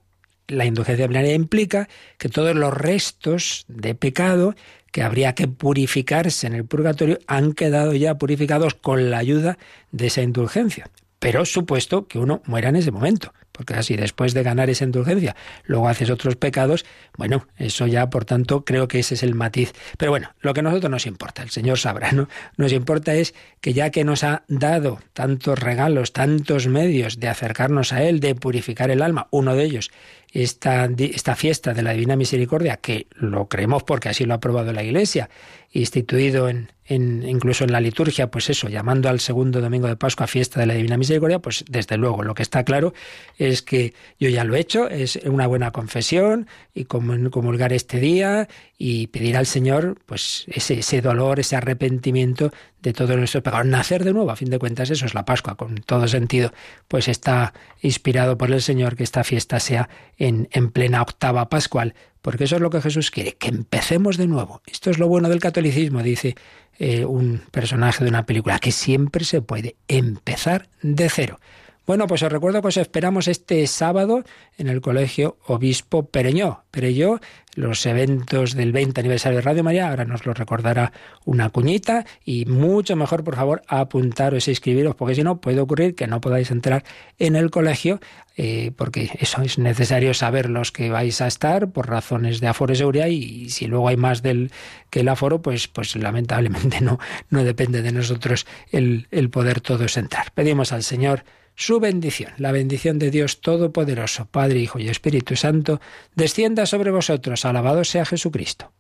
[0.48, 1.88] la indulgencia plenaria implica
[2.18, 4.56] que todos los restos de pecado
[4.94, 9.58] que habría que purificarse en el purgatorio han quedado ya purificados con la ayuda
[9.92, 10.90] de esa indulgencia.
[11.20, 15.36] Pero supuesto que uno muera en ese momento, porque así después de ganar esa indulgencia,
[15.64, 16.86] luego haces otros pecados,
[17.18, 19.74] bueno, eso ya, por tanto, creo que ese es el matiz.
[19.98, 22.28] Pero bueno, lo que a nosotros nos importa, el Señor sabrá, ¿no?
[22.58, 27.94] Nos importa es que ya que nos ha dado tantos regalos, tantos medios de acercarnos
[27.94, 29.92] a Él, de purificar el alma, uno de ellos
[30.34, 34.74] esta, esta, fiesta de la Divina Misericordia, que lo creemos porque así lo ha aprobado
[34.74, 35.30] la Iglesia,
[35.72, 40.26] instituido en, en, incluso en la liturgia, pues eso, llamando al segundo domingo de Pascua
[40.26, 42.94] fiesta de la Divina Misericordia, pues desde luego lo que está claro
[43.38, 48.48] es que yo ya lo he hecho, es una buena confesión y comulgar este día
[48.80, 52.52] y pedir al Señor pues ese, ese dolor, ese arrepentimiento
[52.84, 53.66] de todos nuestros pecados.
[53.66, 56.54] Nacer de nuevo, a fin de cuentas, eso es la Pascua, con todo sentido,
[56.88, 61.96] pues está inspirado por el Señor que esta fiesta sea en, en plena octava pascual,
[62.22, 64.62] porque eso es lo que Jesús quiere, que empecemos de nuevo.
[64.68, 66.36] Esto es lo bueno del catolicismo, dice
[66.78, 71.40] eh, un personaje de una película, que siempre se puede empezar de cero.
[71.86, 74.24] Bueno, pues os recuerdo que os esperamos este sábado
[74.58, 76.64] en el Colegio Obispo Pereñó.
[76.72, 77.20] Perelló,
[77.56, 80.94] los eventos del 20 aniversario de Radio María, ahora nos lo recordará
[81.26, 85.94] una cuñita y mucho mejor, por favor, apuntaros e inscribiros, porque si no, puede ocurrir
[85.94, 86.86] que no podáis entrar
[87.20, 88.00] en el colegio,
[88.38, 92.72] eh, porque eso es necesario saber los que vais a estar por razones de aforo
[92.72, 94.52] y seguridad y, si luego hay más del
[94.90, 96.98] que el aforo, pues, pues lamentablemente no,
[97.30, 100.32] no depende de nosotros el, el poder todos entrar.
[100.34, 101.26] Pedimos al Señor
[101.56, 105.80] su bendición, la bendición de Dios Todopoderoso, Padre, Hijo y Espíritu Santo,
[106.16, 107.46] descienda sobre vosotros.
[107.46, 108.72] Alabado sea Jesucristo.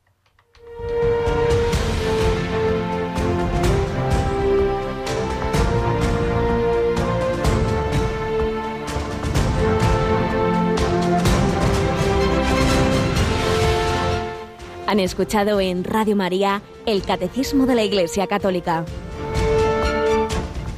[14.93, 18.85] Han escuchado en Radio María el Catecismo de la Iglesia Católica